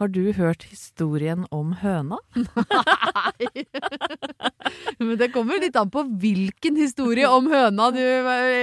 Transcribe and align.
Har 0.00 0.08
du 0.08 0.32
hørt 0.32 0.62
historien 0.64 1.42
om 1.52 1.74
høna? 1.76 2.16
Nei. 2.40 3.64
Men 4.98 5.16
det 5.20 5.28
kommer 5.34 5.60
litt 5.60 5.76
an 5.76 5.90
på 5.92 6.06
hvilken 6.22 6.78
historie 6.80 7.28
om 7.28 7.50
høna 7.52 7.90
du, 7.92 8.00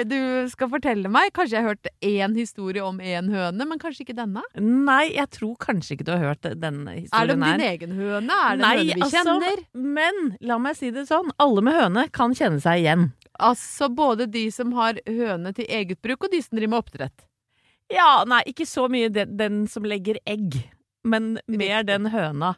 du 0.10 0.18
skal 0.50 0.72
fortelle 0.72 1.12
meg. 1.14 1.30
Kanskje 1.36 1.60
jeg 1.60 1.66
har 1.66 1.76
hørt 1.76 1.92
én 2.02 2.34
historie 2.38 2.82
om 2.82 2.98
én 2.98 3.30
høne, 3.34 3.68
men 3.70 3.82
kanskje 3.82 4.08
ikke 4.08 4.18
denne? 4.18 4.42
Nei, 4.58 5.12
jeg 5.14 5.30
tror 5.38 5.54
kanskje 5.62 5.98
ikke 5.98 6.08
du 6.08 6.14
har 6.16 6.26
hørt 6.32 6.50
denne 6.58 6.96
historien. 6.98 7.22
Er 7.22 7.30
det 7.30 7.38
om 7.38 7.46
din 7.46 7.66
egen 7.68 7.94
høne? 8.00 8.40
Er 8.48 8.58
det 8.58 8.66
Nei, 8.66 8.74
en 8.74 8.82
høne 8.82 8.88
vi 8.88 9.06
altså, 9.06 9.22
kjenner? 9.22 9.64
Men 9.98 10.24
la 10.50 10.58
meg 10.64 10.80
si 10.80 10.90
det 10.96 11.06
sånn, 11.12 11.30
alle 11.44 11.66
med 11.68 11.78
høne 11.78 12.08
kan 12.18 12.34
kjenne 12.38 12.64
seg 12.64 12.82
igjen. 12.82 13.10
Altså 13.38 13.92
både 13.94 14.26
de 14.34 14.48
som 14.54 14.74
har 14.78 14.98
høne 15.06 15.54
til 15.54 15.70
eget 15.70 16.02
bruk, 16.02 16.26
og 16.26 16.34
de 16.34 16.42
som 16.42 16.58
driver 16.58 16.74
med 16.74 16.82
oppdrett. 16.82 17.28
Ja, 17.94 18.24
nei, 18.28 18.42
ikke 18.50 18.66
så 18.68 18.88
mye 18.92 19.12
den, 19.14 19.38
den 19.40 19.62
som 19.72 19.86
legger 19.88 20.18
egg, 20.28 20.58
men 21.08 21.38
mer 21.48 21.86
den 21.88 22.10
høna 22.14 22.56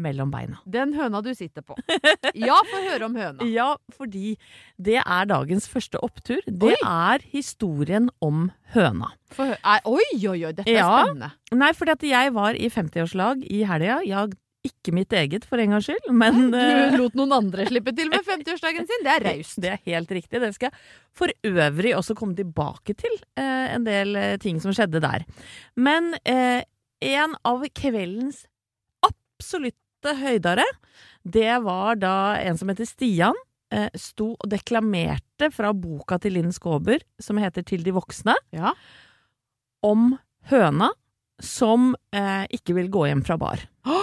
mellom 0.00 0.30
beina. 0.32 0.60
Den 0.70 0.92
høna 0.94 1.20
du 1.24 1.32
sitter 1.36 1.64
på. 1.66 1.74
Ja, 2.40 2.56
få 2.70 2.78
høre 2.86 3.08
om 3.08 3.16
høna. 3.18 3.46
Ja, 3.50 3.72
fordi 3.96 4.36
det 4.80 5.00
er 5.02 5.24
dagens 5.28 5.66
første 5.68 5.98
opptur. 6.00 6.38
Det 6.46 6.76
Oi. 6.76 6.82
er 6.86 7.24
historien 7.32 8.06
om 8.24 8.48
høna. 8.74 9.10
Hø 9.36 9.48
er, 9.50 9.82
oi, 9.84 10.04
oi, 10.22 10.36
oi, 10.46 10.52
dette 10.54 10.70
er 10.70 10.84
spennende. 10.86 11.32
Nei, 11.58 11.72
fordi 11.76 11.96
at 11.96 12.06
jeg 12.12 12.36
var 12.36 12.56
i 12.56 12.70
50-årslag 12.70 13.42
i 13.50 13.64
helga. 13.66 13.98
Ja, 14.06 14.24
ikke 14.66 14.92
mitt 14.92 15.12
eget, 15.16 15.46
for 15.48 15.60
en 15.60 15.72
gangs 15.74 15.86
skyld, 15.88 16.10
men 16.12 16.50
eh, 16.52 16.90
Du 16.92 16.98
lot 17.00 17.14
noen 17.16 17.32
andre 17.32 17.64
slippe 17.68 17.94
til 17.96 18.10
med 18.12 18.26
50-årsdagen 18.26 18.88
sin. 18.88 19.06
Det 19.06 19.14
er 19.14 19.24
raust. 19.26 19.56
Det 19.64 19.70
er 19.72 19.80
helt 19.88 20.10
riktig. 20.12 20.40
Det 20.42 20.50
skal 20.56 20.68
jeg 20.70 20.82
for 21.16 21.32
øvrig 21.48 21.94
også 21.96 22.14
komme 22.18 22.36
tilbake 22.38 22.94
til. 23.00 23.16
Eh, 23.40 23.70
en 23.74 23.86
del 23.88 24.12
eh, 24.20 24.34
ting 24.42 24.60
som 24.62 24.74
skjedde 24.76 25.00
der. 25.02 25.24
Men 25.80 26.12
eh, 26.28 26.60
en 27.00 27.36
av 27.46 27.64
kveldens 27.76 28.44
absolutte 29.06 30.14
høydere, 30.20 30.64
det 31.24 31.62
var 31.64 31.98
da 32.00 32.14
en 32.40 32.58
som 32.60 32.68
heter 32.72 32.88
Stian. 32.88 33.36
Eh, 33.70 33.86
sto 33.94 34.32
og 34.34 34.48
deklamerte 34.50 35.50
fra 35.54 35.70
boka 35.76 36.18
til 36.18 36.34
Linn 36.34 36.50
Skåber, 36.52 36.98
som 37.22 37.38
heter 37.38 37.62
Til 37.62 37.84
de 37.86 37.92
voksne, 37.94 38.34
Ja. 38.52 38.72
om 39.82 40.18
høna 40.50 40.90
som 41.40 41.94
eh, 42.12 42.44
ikke 42.50 42.74
vil 42.74 42.90
gå 42.90 43.06
hjem 43.08 43.24
fra 43.24 43.36
bar. 43.40 43.62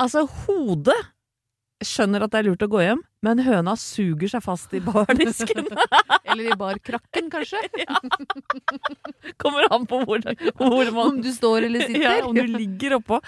Altså, 0.00 0.22
hodet 0.46 0.96
skjønner 1.84 2.24
at 2.24 2.32
det 2.32 2.40
er 2.40 2.46
lurt 2.50 2.64
å 2.64 2.68
gå 2.70 2.82
hjem, 2.82 3.00
men 3.24 3.42
høna 3.44 3.74
suger 3.80 4.30
seg 4.32 4.42
fast 4.44 4.72
i 4.76 4.80
bardisken. 4.84 5.68
Eller 6.30 6.52
i 6.52 6.56
barkrakken, 6.58 7.30
kanskje. 7.32 7.60
Kommer 9.42 9.68
an 9.72 9.86
på 9.88 10.02
hvor, 10.04 10.24
hvor 10.60 10.92
man 10.94 11.16
Om 11.16 11.20
du 11.24 11.30
står 11.34 11.66
eller 11.68 11.86
sitter. 11.88 12.04
Ja, 12.04 12.26
om 12.26 12.36
du 12.36 12.46
ligger 12.46 12.98
oppå. 13.00 13.20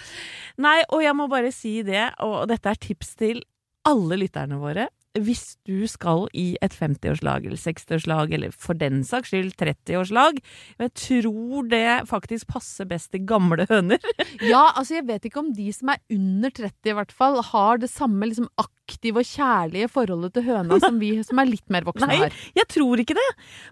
Nei, 0.62 0.78
og 0.92 1.02
jeg 1.04 1.16
må 1.18 1.26
bare 1.32 1.52
si 1.54 1.80
det, 1.86 2.04
og 2.22 2.44
dette 2.50 2.70
er 2.70 2.80
tips 2.80 3.16
til 3.20 3.42
alle 3.88 4.20
lytterne 4.20 4.60
våre. 4.62 4.86
Hvis 5.20 5.58
du 5.68 5.84
skal 5.90 6.24
i 6.32 6.54
et 6.64 6.72
50-årslag 6.72 7.44
eller 7.44 7.60
60-årslag, 7.60 8.30
eller 8.32 8.54
for 8.56 8.72
den 8.80 9.02
saks 9.04 9.28
skyld 9.34 9.50
30-årslag 9.60 10.38
Jeg 10.80 10.92
tror 10.96 11.66
det 11.68 11.82
faktisk 12.08 12.48
passer 12.54 12.88
best 12.88 13.10
til 13.12 13.26
gamle 13.28 13.66
høner. 13.68 14.00
Ja, 14.42 14.70
altså 14.74 14.96
jeg 14.96 15.06
vet 15.10 15.26
ikke 15.28 15.42
om 15.42 15.50
de 15.54 15.68
som 15.74 15.90
er 15.92 16.00
under 16.12 16.50
30 16.50 16.88
i 16.90 16.94
hvert 16.96 17.12
fall, 17.14 17.36
har 17.52 17.78
det 17.82 17.90
samme 17.92 18.26
liksom 18.26 18.48
aktive 18.58 19.20
og 19.22 19.28
kjærlige 19.28 19.88
forholdet 19.92 20.32
til 20.34 20.46
høna 20.48 20.78
som 20.82 20.96
vi 21.00 21.12
som 21.24 21.38
er 21.38 21.48
litt 21.48 21.68
mer 21.72 21.84
voksne 21.86 22.08
Nei, 22.10 22.18
har. 22.24 22.34
jeg 22.58 22.68
tror 22.72 23.00
ikke 23.04 23.16
det. 23.16 23.28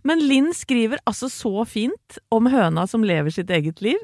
Men 0.07 0.23
Linn 0.23 0.53
skriver 0.57 1.01
altså 1.09 1.29
så 1.33 1.65
fint 1.69 2.21
om 2.33 2.47
høna 2.53 2.85
som 2.89 3.05
lever 3.07 3.33
sitt 3.35 3.51
eget 3.51 3.83
liv. 3.85 3.99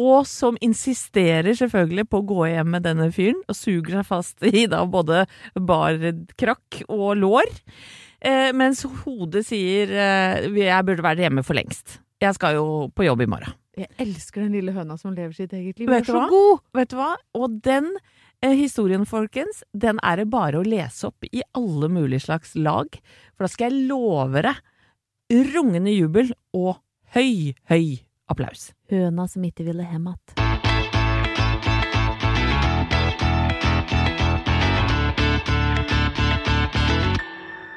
Og 0.00 0.26
som 0.28 0.56
insisterer 0.64 1.56
selvfølgelig 1.58 2.06
på 2.10 2.20
å 2.22 2.26
gå 2.28 2.46
hjem 2.52 2.72
med 2.76 2.86
denne 2.86 3.08
fyren, 3.14 3.40
og 3.48 3.58
suger 3.58 3.98
seg 3.98 4.08
fast 4.08 4.46
i 4.46 4.64
da 4.70 4.84
både 4.90 5.24
barkrakk 5.58 6.73
og 6.88 7.14
lår. 7.20 7.50
Eh, 8.24 8.50
mens 8.56 8.82
hodet 9.04 9.44
sier 9.46 9.90
eh, 9.92 10.48
jeg 10.56 10.86
burde 10.88 11.04
vært 11.04 11.22
hjemme 11.24 11.44
for 11.44 11.58
lengst. 11.58 11.98
Jeg 12.22 12.36
skal 12.38 12.56
jo 12.56 12.66
på 12.94 13.06
jobb 13.06 13.24
i 13.24 13.30
morgen. 13.30 13.56
Jeg 13.74 13.90
elsker 13.98 14.44
den 14.44 14.54
lille 14.54 14.72
høna 14.74 14.96
som 15.00 15.16
lever 15.16 15.34
sitt 15.34 15.52
eget 15.52 15.80
liv. 15.80 15.90
Vet 15.90 16.06
du 16.06 16.14
hva? 16.14 16.28
god! 16.30 16.62
Vet 16.78 16.92
du 16.92 16.96
hva? 17.00 17.10
Og 17.40 17.58
den 17.66 17.90
eh, 18.44 18.54
historien, 18.54 19.04
folkens, 19.08 19.64
den 19.74 19.98
er 20.06 20.22
det 20.22 20.28
bare 20.32 20.60
å 20.60 20.66
lese 20.66 21.10
opp 21.10 21.26
i 21.26 21.42
alle 21.58 21.90
mulige 21.92 22.26
slags 22.28 22.54
lag. 22.54 22.88
For 23.34 23.46
da 23.46 23.50
skal 23.50 23.72
jeg 23.72 23.90
love 23.90 24.46
deg 24.46 24.62
rungende 25.54 25.92
jubel 25.94 26.30
og 26.54 26.78
høy, 27.16 27.52
høy 27.70 27.98
applaus. 28.30 28.70
Høna 28.92 29.28
som 29.28 29.44
ikke 29.44 29.66
ville 29.66 29.90
hjem 29.90 30.06
att. 30.14 30.43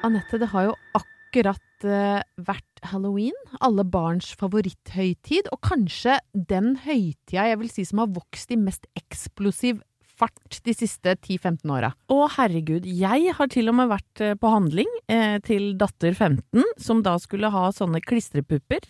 Anette, 0.08 0.40
det 0.40 0.50
har 0.54 0.70
jo 0.70 0.76
akkurat 0.98 1.88
uh, 1.88 2.22
vært 2.48 2.82
halloween. 2.92 3.36
Alle 3.64 3.86
barns 3.88 4.32
favoritthøytid. 4.40 5.52
Og 5.54 5.62
kanskje 5.66 6.18
den 6.34 6.76
høytida 6.86 7.50
jeg 7.52 7.62
vil 7.62 7.72
si 7.74 7.86
som 7.88 8.04
har 8.04 8.14
vokst 8.16 8.54
i 8.56 8.60
mest 8.60 8.88
eksplosiv 9.00 9.84
fart 10.18 10.60
de 10.66 10.74
siste 10.76 11.14
10-15 11.14 11.74
åra. 11.74 11.92
Å 12.10 12.20
herregud, 12.38 12.88
jeg 12.90 13.34
har 13.38 13.52
til 13.54 13.70
og 13.70 13.78
med 13.80 13.92
vært 13.92 14.24
eh, 14.24 14.38
på 14.40 14.52
handling 14.52 14.90
eh, 15.12 15.38
til 15.46 15.76
datter 15.80 16.16
15, 16.16 16.64
som 16.82 17.04
da 17.06 17.18
skulle 17.22 17.52
ha 17.54 17.68
sånne 17.76 18.02
klistrepupper. 18.02 18.82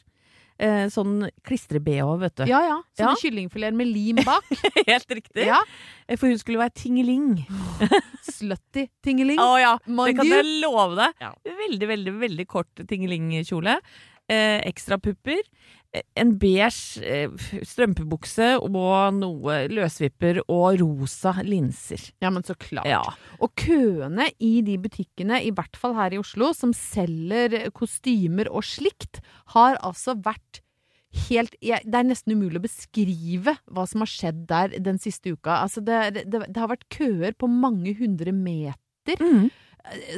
Eh, 0.60 0.88
sånn 0.90 1.28
klistre-BH, 1.46 2.08
vet 2.24 2.36
du. 2.40 2.44
Ja 2.50 2.62
ja. 2.66 2.78
Sånne 2.98 3.12
Ja. 3.14 3.22
kyllingfileter 3.22 3.76
med 3.78 3.88
lim 3.94 4.16
bak. 4.26 4.44
Helt 4.88 5.12
riktig. 5.14 5.46
ja. 5.46 5.60
Eh, 6.08 6.18
For 6.18 6.28
hun 6.32 6.40
skulle 6.42 6.58
være 6.64 6.74
tingeling. 6.74 7.46
Slutty 8.26 8.88
tingeling. 9.06 9.38
Å 9.40 9.58
ja, 9.62 9.76
det 9.86 10.16
kan 10.18 10.26
jeg 10.32 10.50
love 10.64 10.98
deg. 10.98 11.28
Veldig, 11.46 11.88
veldig, 11.94 12.14
veldig 12.26 12.48
kort 12.50 12.84
tingelingkjole. 12.90 13.78
Eh, 14.28 14.58
ekstra 14.68 14.98
pupper. 15.00 15.40
En 16.20 16.34
beige 16.40 17.02
eh, 17.06 17.32
strømpebukse 17.66 18.50
og 18.60 19.18
noe 19.18 19.58
løsvipper 19.72 20.42
og 20.46 20.80
rosa 20.82 21.38
linser. 21.46 22.02
Ja, 22.24 22.32
men 22.34 22.46
så 22.48 22.58
klart. 22.60 22.90
Ja. 22.90 23.02
Og 23.40 23.54
køene 23.60 24.30
i 24.44 24.60
de 24.66 24.78
butikkene, 24.82 25.42
i 25.44 25.54
hvert 25.56 25.80
fall 25.80 25.96
her 25.98 26.16
i 26.16 26.22
Oslo, 26.22 26.52
som 26.58 26.76
selger 26.76 27.70
kostymer 27.76 28.52
og 28.52 28.66
slikt, 28.68 29.22
har 29.56 29.80
altså 29.86 30.18
vært 30.20 30.64
helt 31.30 31.56
Det 31.64 31.96
er 31.96 32.04
nesten 32.06 32.36
umulig 32.36 32.60
å 32.60 32.66
beskrive 32.66 33.54
hva 33.74 33.86
som 33.90 34.04
har 34.04 34.10
skjedd 34.12 34.42
der 34.50 34.76
den 34.84 35.00
siste 35.02 35.32
uka. 35.34 35.64
Altså, 35.64 35.82
det, 35.82 36.28
det, 36.28 36.44
det 36.44 36.60
har 36.60 36.70
vært 36.70 36.90
køer 36.94 37.34
på 37.40 37.48
mange 37.50 37.96
hundre 37.98 38.34
meter. 38.36 39.24
Mm. 39.24 39.48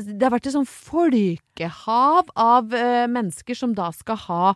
Det 0.05 0.23
har 0.23 0.33
vært 0.33 0.49
et 0.49 0.55
sånn 0.55 0.69
folkehav 0.69 2.29
av 2.39 2.73
uh, 2.73 3.07
mennesker 3.11 3.57
som 3.57 3.73
da 3.77 3.89
skal 3.95 4.19
ha 4.27 4.53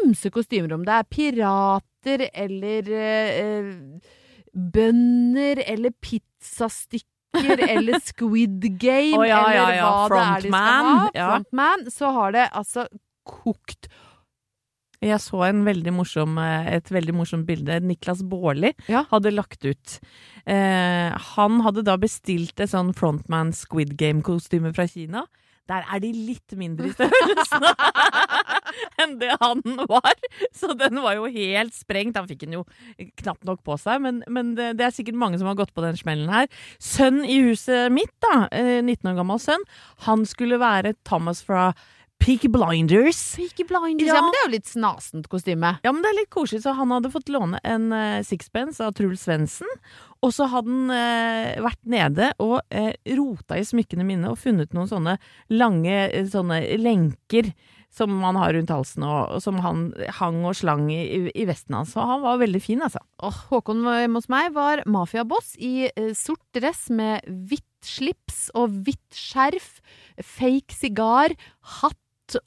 ymse 0.00 0.30
kostymer, 0.32 0.74
om 0.76 0.84
det 0.86 0.96
er 0.96 1.08
pirater 1.10 2.26
eller 2.30 2.90
uh, 2.90 3.70
bønder 4.52 5.62
eller 5.66 5.94
pizzastykker 6.02 7.64
eller 7.72 8.00
Squid 8.02 8.64
Game 8.82 9.18
oh, 9.20 9.26
ja, 9.26 9.42
ja, 9.54 9.66
eller 9.70 9.82
hva 9.82 9.90
hva 9.94 10.08
det 10.10 10.20
er 10.20 10.46
de 10.46 10.50
skal 10.50 10.50
Frontman, 10.50 10.90
ha. 10.90 11.10
ja. 11.14 11.28
Frontman. 11.30 11.90
Så 11.94 12.14
har 12.16 12.36
det 12.36 12.46
altså 12.50 12.86
kokt. 13.28 13.90
Jeg 15.00 15.16
så 15.24 15.38
en 15.48 15.62
veldig 15.64 15.92
morsom, 15.96 16.36
eh, 16.38 16.66
et 16.76 16.90
veldig 16.92 17.14
morsomt 17.16 17.46
bilde. 17.48 17.78
Niklas 17.80 18.20
Baarli 18.28 18.74
Ja. 18.88 19.04
hadde 19.10 19.32
lagt 19.32 19.64
ut. 19.64 19.98
Eh, 20.46 21.10
han 21.36 21.60
hadde 21.64 21.82
da 21.84 21.96
bestilt 21.96 22.60
et 22.60 22.68
sånn 22.68 22.92
Frontman 22.94 23.52
Squid 23.52 23.96
Game-kostyme 23.96 24.74
fra 24.74 24.86
Kina. 24.86 25.24
Der 25.70 25.84
er 25.86 26.00
de 26.00 26.10
litt 26.12 26.50
mindre 26.58 26.88
i 26.88 26.92
størrelsen 26.92 27.62
enn 29.00 29.12
det 29.20 29.30
han 29.40 29.60
var. 29.88 30.16
Så 30.52 30.74
den 30.76 30.98
var 31.00 31.14
jo 31.14 31.28
helt 31.30 31.72
sprengt. 31.76 32.16
Han 32.18 32.26
fikk 32.26 32.40
den 32.40 32.56
jo 32.58 32.64
knapt 33.22 33.44
nok 33.46 33.62
på 33.64 33.78
seg, 33.78 34.02
men, 34.02 34.18
men 34.28 34.54
det, 34.58 34.72
det 34.80 34.88
er 34.88 34.90
sikkert 34.96 35.14
mange 35.20 35.38
som 35.38 35.46
har 35.46 35.54
gått 35.60 35.72
på 35.72 35.84
den 35.84 35.96
smellen 36.00 36.28
her. 36.32 36.48
Sønn 36.82 37.22
i 37.24 37.38
huset 37.46 37.88
mitt, 37.94 38.12
da, 38.26 38.48
eh, 38.50 38.80
19 38.82 39.12
år 39.12 39.20
gammel 39.22 39.40
sønn, 39.40 39.62
han 40.08 40.26
skulle 40.28 40.58
være 40.60 40.96
Thomas 41.08 41.40
fra 41.46 41.70
Peaky 42.20 42.50
Blinders. 42.52 43.20
Peaky 43.36 43.64
Blinders. 43.64 44.06
Ja. 44.06 44.18
Ja. 44.18 44.22
men 44.22 44.34
det 44.34 44.40
er 44.42 44.46
jo 44.46 44.54
litt 44.54 44.70
snasent 44.70 45.28
kostyme. 45.32 45.74
Ja, 45.84 45.92
men 45.94 46.04
det 46.04 46.12
er 46.12 46.18
litt 46.20 46.32
koselig, 46.32 46.62
så 46.66 46.76
han 46.76 46.92
hadde 46.92 47.12
fått 47.12 47.32
låne 47.32 47.60
en 47.64 47.88
uh, 47.94 48.20
sixpence 48.26 48.82
av 48.84 48.94
Truls 48.98 49.24
Svendsen. 49.24 49.68
Og 50.20 50.34
så 50.36 50.44
hadde 50.52 50.68
han 50.68 50.90
eh, 50.92 51.60
vært 51.64 51.80
nede 51.88 52.26
og 52.44 52.58
eh, 52.68 52.92
rota 53.16 53.56
i 53.56 53.64
smykkene 53.64 54.04
mine 54.04 54.28
og 54.28 54.36
funnet 54.36 54.74
noen 54.76 54.90
sånne 54.90 55.14
lange 55.48 56.02
sånne 56.28 56.58
lenker 56.76 57.48
som 57.88 58.12
man 58.20 58.36
har 58.36 58.52
rundt 58.52 58.70
halsen, 58.70 59.06
og, 59.08 59.32
og 59.32 59.40
som 59.40 59.62
han 59.64 59.86
hang 60.18 60.42
og 60.44 60.58
slang 60.60 60.90
i, 60.92 61.30
i, 61.32 61.46
vesten 61.48 61.78
hans. 61.78 61.94
Så 61.96 62.04
han 62.04 62.20
var 62.22 62.36
veldig 62.42 62.60
fin, 62.60 62.84
altså. 62.84 63.00
Åh, 63.24 63.40
Håkon 63.48 63.80
hos 64.12 64.28
meg 64.30 64.52
var 64.54 64.84
mafiaboss 64.84 65.54
i 65.56 65.88
sort 66.12 66.44
dress 66.52 66.90
med 66.92 67.24
hvitt 67.24 67.66
slips 67.80 68.50
og 68.52 68.76
hvitt 68.84 69.16
skjerf, 69.16 69.80
fake 70.20 70.76
sigar, 70.76 71.34
hatt 71.80 71.98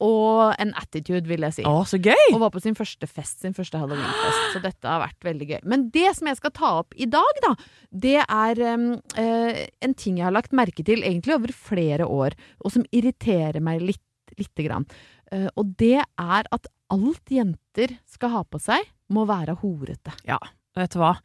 og 0.03 0.53
en 0.61 0.73
attitude, 0.79 1.25
vil 1.29 1.45
jeg 1.47 1.57
si. 1.57 1.65
Å, 1.67 1.83
så 1.87 1.99
gøy! 2.01 2.25
Og 2.33 2.41
var 2.43 2.53
på 2.53 2.61
sin 2.63 2.77
første 2.77 3.09
fest, 3.09 3.41
sin 3.43 3.55
første 3.57 3.79
halloweenfest. 3.81 4.43
Så 4.55 4.61
dette 4.63 4.89
har 4.89 5.01
vært 5.03 5.27
veldig 5.27 5.49
gøy. 5.49 5.59
Men 5.69 5.87
det 5.93 6.09
som 6.17 6.29
jeg 6.29 6.39
skal 6.39 6.53
ta 6.55 6.71
opp 6.81 6.95
i 6.95 7.07
dag, 7.11 7.41
da, 7.45 7.53
det 8.05 8.17
er 8.23 8.63
um, 8.73 8.87
uh, 9.17 9.61
en 9.85 9.97
ting 9.99 10.19
jeg 10.19 10.27
har 10.27 10.35
lagt 10.35 10.55
merke 10.55 10.85
til 10.85 11.03
egentlig 11.03 11.37
over 11.37 11.55
flere 11.55 12.07
år, 12.09 12.37
og 12.63 12.75
som 12.75 12.87
irriterer 12.95 13.63
meg 13.63 13.83
litt, 13.83 14.35
lite 14.39 14.67
grann. 14.67 14.87
Uh, 15.33 15.49
og 15.59 15.75
det 15.81 15.99
er 16.01 16.51
at 16.53 16.69
alt 16.93 17.33
jenter 17.33 17.97
skal 18.09 18.37
ha 18.37 18.43
på 18.45 18.61
seg, 18.61 18.85
må 19.13 19.25
være 19.29 19.57
horete. 19.61 20.13
Ja, 20.27 20.39
vet 20.77 20.93
du 20.95 21.01
hva? 21.01 21.15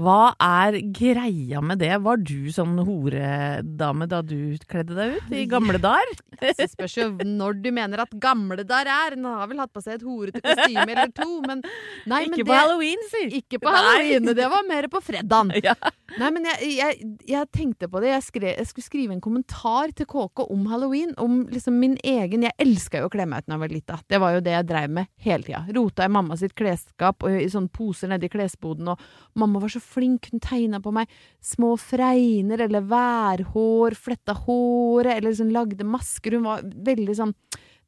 Hva 0.00 0.30
er 0.40 0.78
greia 0.96 1.60
med 1.64 1.80
det? 1.82 1.90
Var 2.00 2.20
du 2.24 2.48
sånn 2.54 2.78
horedame 2.86 4.06
da 4.08 4.20
du 4.24 4.56
kledde 4.70 4.96
deg 4.96 5.16
ut 5.18 5.32
i 5.36 5.42
gamle 5.50 5.80
dar? 5.82 6.08
Så 6.56 6.66
spørs 6.72 6.94
jo 6.96 7.06
når 7.26 7.58
du 7.60 7.68
mener 7.76 8.00
at 8.06 8.14
gamle 8.22 8.64
dar 8.64 8.88
er. 8.88 9.16
Hun 9.18 9.26
har 9.28 9.50
vel 9.50 9.60
hatt 9.60 9.72
på 9.76 9.82
seg 9.84 9.98
et 9.98 10.04
horete 10.06 10.40
kostyme 10.44 10.86
eller 10.94 11.10
to, 11.16 11.28
men 11.44 11.60
Nei, 12.08 12.22
men 12.30 12.38
Ikke 12.38 12.46
på 12.46 12.52
det- 12.54 12.60
halloween, 12.62 13.02
si! 13.10 13.22
Ikke 13.42 13.60
på 13.60 13.72
halloween, 13.74 14.30
det 14.38 14.46
var 14.54 14.64
mer 14.68 14.88
på 14.92 15.02
fredagen. 15.04 15.52
Ja. 15.60 15.74
Nei, 16.18 16.26
men 16.34 16.46
jeg, 16.48 16.68
jeg, 16.74 17.08
jeg 17.28 17.48
tenkte 17.54 17.86
på 17.92 18.00
det. 18.02 18.08
Jeg, 18.14 18.22
skrev, 18.26 18.48
jeg 18.56 18.66
skulle 18.66 18.86
skrive 18.86 19.12
en 19.14 19.20
kommentar 19.22 19.92
til 19.94 20.08
KK 20.10 20.40
om 20.50 20.64
halloween. 20.72 21.12
Om 21.22 21.44
liksom 21.52 21.76
min 21.78 21.94
egen 22.02 22.46
Jeg 22.48 22.56
elska 22.64 23.02
jo 23.04 23.10
å 23.10 23.12
kle 23.12 23.26
meg 23.30 23.44
ut 23.44 23.50
da 23.50 23.54
jeg 23.54 23.62
var 23.62 23.74
lita. 23.74 23.98
Det 24.10 24.18
var 24.22 24.34
jo 24.34 24.40
det 24.46 24.54
jeg 24.56 24.66
dreiv 24.72 24.94
med 24.96 25.10
hele 25.22 25.46
tida. 25.46 25.60
Rota 25.76 26.08
i 26.08 26.10
mamma 26.16 26.38
sitt 26.40 26.56
klesskap 26.58 27.22
og 27.28 27.36
i 27.36 27.46
sånne 27.52 27.70
poser 27.76 28.10
nedi 28.10 28.30
klesboden. 28.32 28.90
Og 28.94 29.38
mamma 29.38 29.62
var 29.62 29.70
så 29.76 29.82
flink. 29.90 30.30
Hun 30.30 30.42
tegna 30.42 30.80
på 30.82 30.92
meg 30.94 31.10
små 31.44 31.74
fregner 31.80 32.66
eller 32.66 32.86
værhår, 32.90 33.98
fletta 33.98 34.36
håret, 34.46 35.16
eller 35.16 35.30
liksom 35.30 35.52
lagde 35.54 35.86
masker. 35.86 36.38
Hun 36.38 36.48
var 36.48 36.64
veldig 36.90 37.18
sånn 37.18 37.36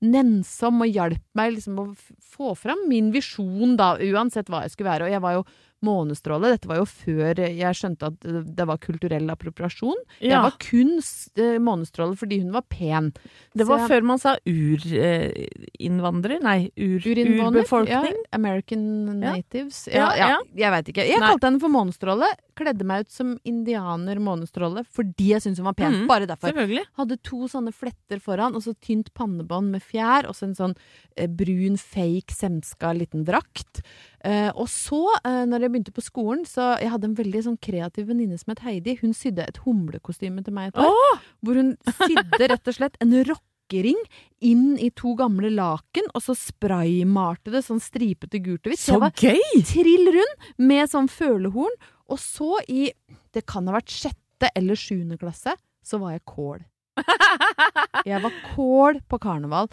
nennsom 0.03 0.83
og 0.83 0.91
hjalp 0.91 1.23
meg 1.39 1.55
liksom 1.57 1.79
å 1.79 1.91
få 2.35 2.57
fram 2.59 2.89
min 2.91 3.13
visjon, 3.15 3.77
da, 3.79 3.95
uansett 4.03 4.51
hva 4.51 4.65
jeg 4.65 4.75
skulle 4.75 4.91
være. 4.91 5.07
Og 5.07 5.15
jeg 5.15 5.23
var 5.23 5.37
jo 5.39 5.45
månestråle. 5.83 6.53
Dette 6.55 6.69
var 6.71 6.77
jo 6.81 6.87
før 6.89 7.35
jeg 7.43 7.75
skjønte 7.79 8.07
at 8.13 8.21
det 8.57 8.67
var 8.69 8.79
kulturell 8.79 9.29
appropriasjon. 9.35 9.99
Jeg 10.21 10.31
Ja. 10.31 10.43
var 10.43 10.53
kun 10.59 10.99
eh, 10.99 11.59
månestråle 11.59 12.17
fordi 12.17 12.41
hun 12.43 12.53
var 12.53 12.63
pen. 12.69 13.13
Det 13.55 13.67
var 13.67 13.79
jeg- 13.79 13.89
før 13.91 14.03
man 14.05 14.19
sa 14.19 14.37
urinnvandrer, 14.47 16.41
nei, 16.43 16.71
ur, 16.77 17.01
urbefolkning. 17.01 18.17
Ja, 18.17 18.29
American 18.33 19.21
natives. 19.21 19.87
Ja, 19.93 20.11
Ja, 20.13 20.17
ja, 20.17 20.29
ja. 20.29 20.39
Jeg 20.55 20.71
veit 20.73 20.89
ikke. 20.95 21.07
Jeg 21.09 21.21
Nei. 21.21 21.29
kalte 21.31 21.47
henne 21.51 21.61
for 21.61 21.69
månestråle. 21.73 22.29
Kledde 22.59 22.85
meg 22.87 23.07
ut 23.07 23.13
som 23.15 23.33
indianer 23.49 24.21
månestråle 24.23 24.83
fordi 24.93 25.31
jeg 25.33 25.45
syntes 25.45 25.63
hun 25.63 25.69
var 25.71 25.77
pen. 25.79 25.97
Mm, 26.03 26.07
Bare 26.11 26.29
derfor. 26.29 26.53
Hadde 27.01 27.19
to 27.25 27.47
sånne 27.51 27.73
fletter 27.75 28.21
foran, 28.23 28.55
og 28.59 28.65
så 28.65 28.75
tynt 28.79 29.13
pannebånd 29.17 29.73
med 29.73 29.83
fjær, 29.85 30.29
og 30.29 30.37
så 30.37 30.49
en 30.51 30.57
sånn 30.59 30.75
eh, 31.17 31.29
brun, 31.31 31.79
fake, 31.81 32.35
semska 32.37 32.93
liten 32.99 33.25
drakt. 33.29 33.83
Eh, 34.25 34.51
og 34.55 34.69
så, 34.71 35.01
eh, 35.25 35.43
når 35.49 35.65
jeg 35.67 35.73
begynte 35.75 35.95
på 35.97 36.05
skolen, 36.05 36.45
så 36.47 36.75
jeg 36.83 36.93
hadde 36.93 37.09
en 37.11 37.17
veldig 37.19 37.45
sånn 37.49 37.61
kreativ 37.63 38.07
venninne 38.13 38.39
som 38.39 38.53
het 38.55 38.63
Heidi. 38.67 38.99
Hun 39.01 39.17
sydde 39.17 39.47
et 39.49 39.63
humlekostyme 39.65 40.45
til 40.47 40.55
meg 40.55 40.71
et 40.73 40.83
år. 40.85 40.93
oh! 40.93 41.25
Hvor 41.43 41.59
hun 41.59 41.73
sydde 42.05 42.53
rett 42.53 42.69
og 42.71 42.77
slett 42.77 43.01
en 43.03 43.17
rockering 43.27 43.99
inn 44.45 44.77
i 44.83 44.91
to 44.95 45.15
gamle 45.17 45.49
laken, 45.55 46.11
og 46.13 46.23
så 46.23 46.35
spraymalte 46.37 47.53
det 47.55 47.65
sånn 47.67 47.81
stripete 47.83 48.41
gult 48.43 48.67
og 48.67 48.75
hvitt. 48.75 48.83
Så 48.85 48.99
gøy! 49.23 49.63
trill 49.69 50.11
rund 50.19 50.49
med 50.61 50.91
sånn 50.93 51.09
følehorn. 51.11 51.75
Og 52.13 52.21
så 52.21 52.59
i 52.69 52.91
Det 53.33 53.47
kan 53.49 53.69
ha 53.69 53.79
vært 53.79 53.93
sjette 53.93 54.51
eller 54.59 54.77
sjuende 54.79 55.17
klasse, 55.21 55.55
så 55.83 55.99
var 56.03 56.17
jeg 56.17 56.27
kål. 56.29 56.61
Jeg 58.11 58.21
var 58.21 58.35
kål 58.53 58.99
på 59.09 59.19
karneval. 59.23 59.71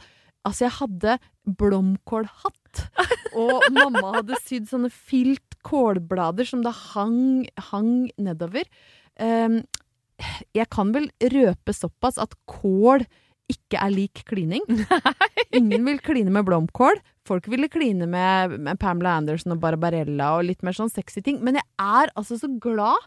Altså, 0.47 0.67
jeg 0.67 0.75
hadde 0.77 1.15
blomkålhatt. 1.59 2.83
Og 3.35 3.65
mamma 3.75 4.13
hadde 4.19 4.37
sydd 4.45 4.69
sånne 4.69 4.91
filt 4.93 5.57
kålblader 5.67 6.47
som 6.47 6.61
det 6.63 6.71
hang, 6.93 7.49
hang 7.71 8.07
nedover. 8.21 8.69
Um, 9.19 9.59
jeg 10.55 10.69
kan 10.71 10.93
vel 10.95 11.09
røpe 11.33 11.75
såpass 11.75 12.21
at 12.21 12.37
kål 12.49 13.03
ikke 13.49 13.79
er 13.81 13.91
lik 13.93 14.23
klining. 14.29 14.63
Ingen 15.57 15.85
vil 15.87 15.99
kline 16.05 16.31
med 16.33 16.45
blomkål. 16.47 16.99
Folk 17.27 17.47
ville 17.51 17.69
kline 17.69 18.07
med, 18.09 18.55
med 18.61 18.79
Pamela 18.81 19.15
Anderson 19.19 19.53
og 19.55 19.61
Barbarella 19.63 20.31
og 20.37 20.47
litt 20.47 20.63
mer 20.65 20.75
sånn 20.77 20.91
sexy 20.93 21.21
ting. 21.25 21.39
Men 21.45 21.59
jeg 21.59 21.67
er 21.81 22.11
altså 22.17 22.37
så 22.41 22.49
glad. 22.61 22.97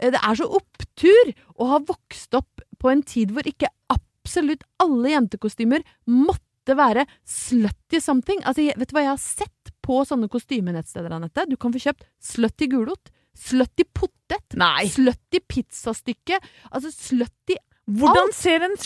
Eh, 0.00 0.10
Det 0.12 0.20
er 0.20 0.38
så 0.40 0.48
opptur 0.60 1.32
å 1.56 1.68
ha 1.72 1.80
vokst 1.88 2.34
opp 2.38 2.64
på 2.82 2.90
en 2.92 3.04
tid 3.06 3.32
hvor 3.32 3.46
ikke 3.48 3.70
absolutt 3.92 4.64
alle 4.82 5.14
jentekostymer 5.14 5.84
måtte 6.10 6.76
være 6.78 7.06
slutty 7.26 7.98
something. 8.02 8.42
Altså, 8.46 8.68
jeg, 8.68 8.76
vet 8.78 8.90
du 8.92 8.96
hva 8.96 9.06
jeg 9.06 9.14
har 9.14 9.22
sett 9.22 9.72
på 9.82 10.02
sånne 10.06 10.28
kostymenettsteder, 10.30 11.10
Anette? 11.16 11.48
Du 11.50 11.56
kan 11.58 11.72
få 11.74 11.80
kjøpt 11.82 12.04
slutty 12.22 12.68
gulrot. 12.70 13.10
Slutty 13.38 13.86
potet. 13.96 14.44
Nei. 14.60 14.84
Slutty 14.92 15.40
pizzastykke. 15.48 16.38
Altså 16.70 16.92
slutty 16.94 17.56
Hvordan 17.90 18.30
ser 18.36 18.62
en 18.62 18.76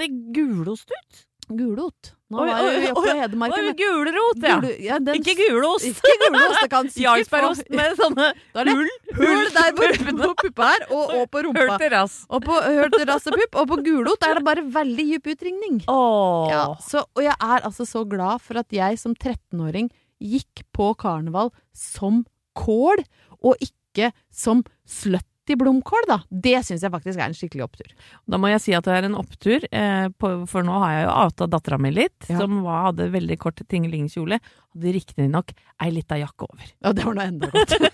det 0.00 0.10
gulost 0.36 0.92
ut? 0.92 1.26
Gulot. 1.46 2.10
Nå 2.26 2.40
oi, 2.42 2.46
var 2.50 2.64
vi 2.74 2.88
oppe 2.90 3.10
i 3.12 3.18
Hedmarken. 3.20 3.66
Gulrot, 3.78 4.40
ja. 4.42 4.56
Gul, 4.58 4.72
ja 4.82 4.96
den, 4.98 5.20
ikke 5.20 5.36
gulost. 5.38 5.86
Ikke 5.86 6.16
gulost, 6.24 6.56
det 6.58 6.70
kan 6.72 6.88
Jarlsbergost 7.04 7.68
med 7.70 7.92
sånne 8.00 8.32
hull. 8.72 8.88
Hull 9.14 9.44
der 9.54 9.76
på, 9.78 9.90
på 10.08 10.30
puppa 10.42 10.72
her, 10.72 10.86
og, 10.90 11.12
og 11.20 11.28
på 11.30 11.44
rumpa. 11.46 11.62
Høl 11.62 11.84
til 11.84 11.92
rass. 11.94 12.16
Og 12.26 12.42
på 12.48 12.56
høl 12.64 12.90
til 12.96 13.06
rass 13.12 13.30
og 13.30 13.38
pupp. 13.38 13.60
Og 13.62 13.70
på 13.70 13.78
gulot 13.86 14.26
er 14.26 14.40
det 14.40 14.44
bare 14.48 14.66
veldig 14.74 15.06
dyp 15.12 15.30
utringning. 15.36 15.78
Ja, 15.86 16.64
så, 16.82 17.04
og 17.14 17.22
jeg 17.22 17.36
er 17.36 17.70
altså 17.70 17.86
så 17.86 18.02
glad 18.10 18.42
for 18.42 18.58
at 18.58 18.74
jeg 18.74 18.98
som 18.98 19.14
13-åring 19.14 19.92
gikk 20.18 20.66
på 20.74 20.90
karneval 20.98 21.54
som 21.76 22.24
kål, 22.58 23.04
og 23.38 23.54
ikke 23.62 24.10
som 24.34 24.66
sløtt 24.82 25.28
80 25.46 25.56
blomkål, 25.60 26.06
da. 26.10 26.18
Det 26.30 26.58
syns 26.66 26.82
jeg 26.82 26.90
faktisk 26.90 27.20
er 27.20 27.30
en 27.30 27.36
skikkelig 27.36 27.64
opptur. 27.66 27.92
Da 28.26 28.38
må 28.40 28.50
jeg 28.50 28.62
si 28.64 28.74
at 28.74 28.86
det 28.88 28.96
er 28.96 29.06
en 29.06 29.18
opptur, 29.18 29.62
eh, 29.70 30.08
for 30.18 30.66
nå 30.66 30.80
har 30.82 30.90
jeg 30.92 31.04
jo 31.06 31.12
outa 31.22 31.46
dattera 31.54 31.78
mi 31.78 31.92
litt, 31.94 32.26
ja. 32.26 32.40
som 32.40 32.64
hadde 32.66 33.12
veldig 33.14 33.38
kort 33.38 33.62
tingelingkjole. 33.70 34.40
Hadde 34.74 34.96
riktignok 34.96 35.54
ei 35.84 35.90
lita 35.94 36.18
jakke 36.18 36.50
over. 36.50 36.66
Ja, 36.82 36.92
det 36.96 37.06
var 37.06 37.14
nå 37.14 37.22
enda 37.22 37.46
godt. 37.54 37.78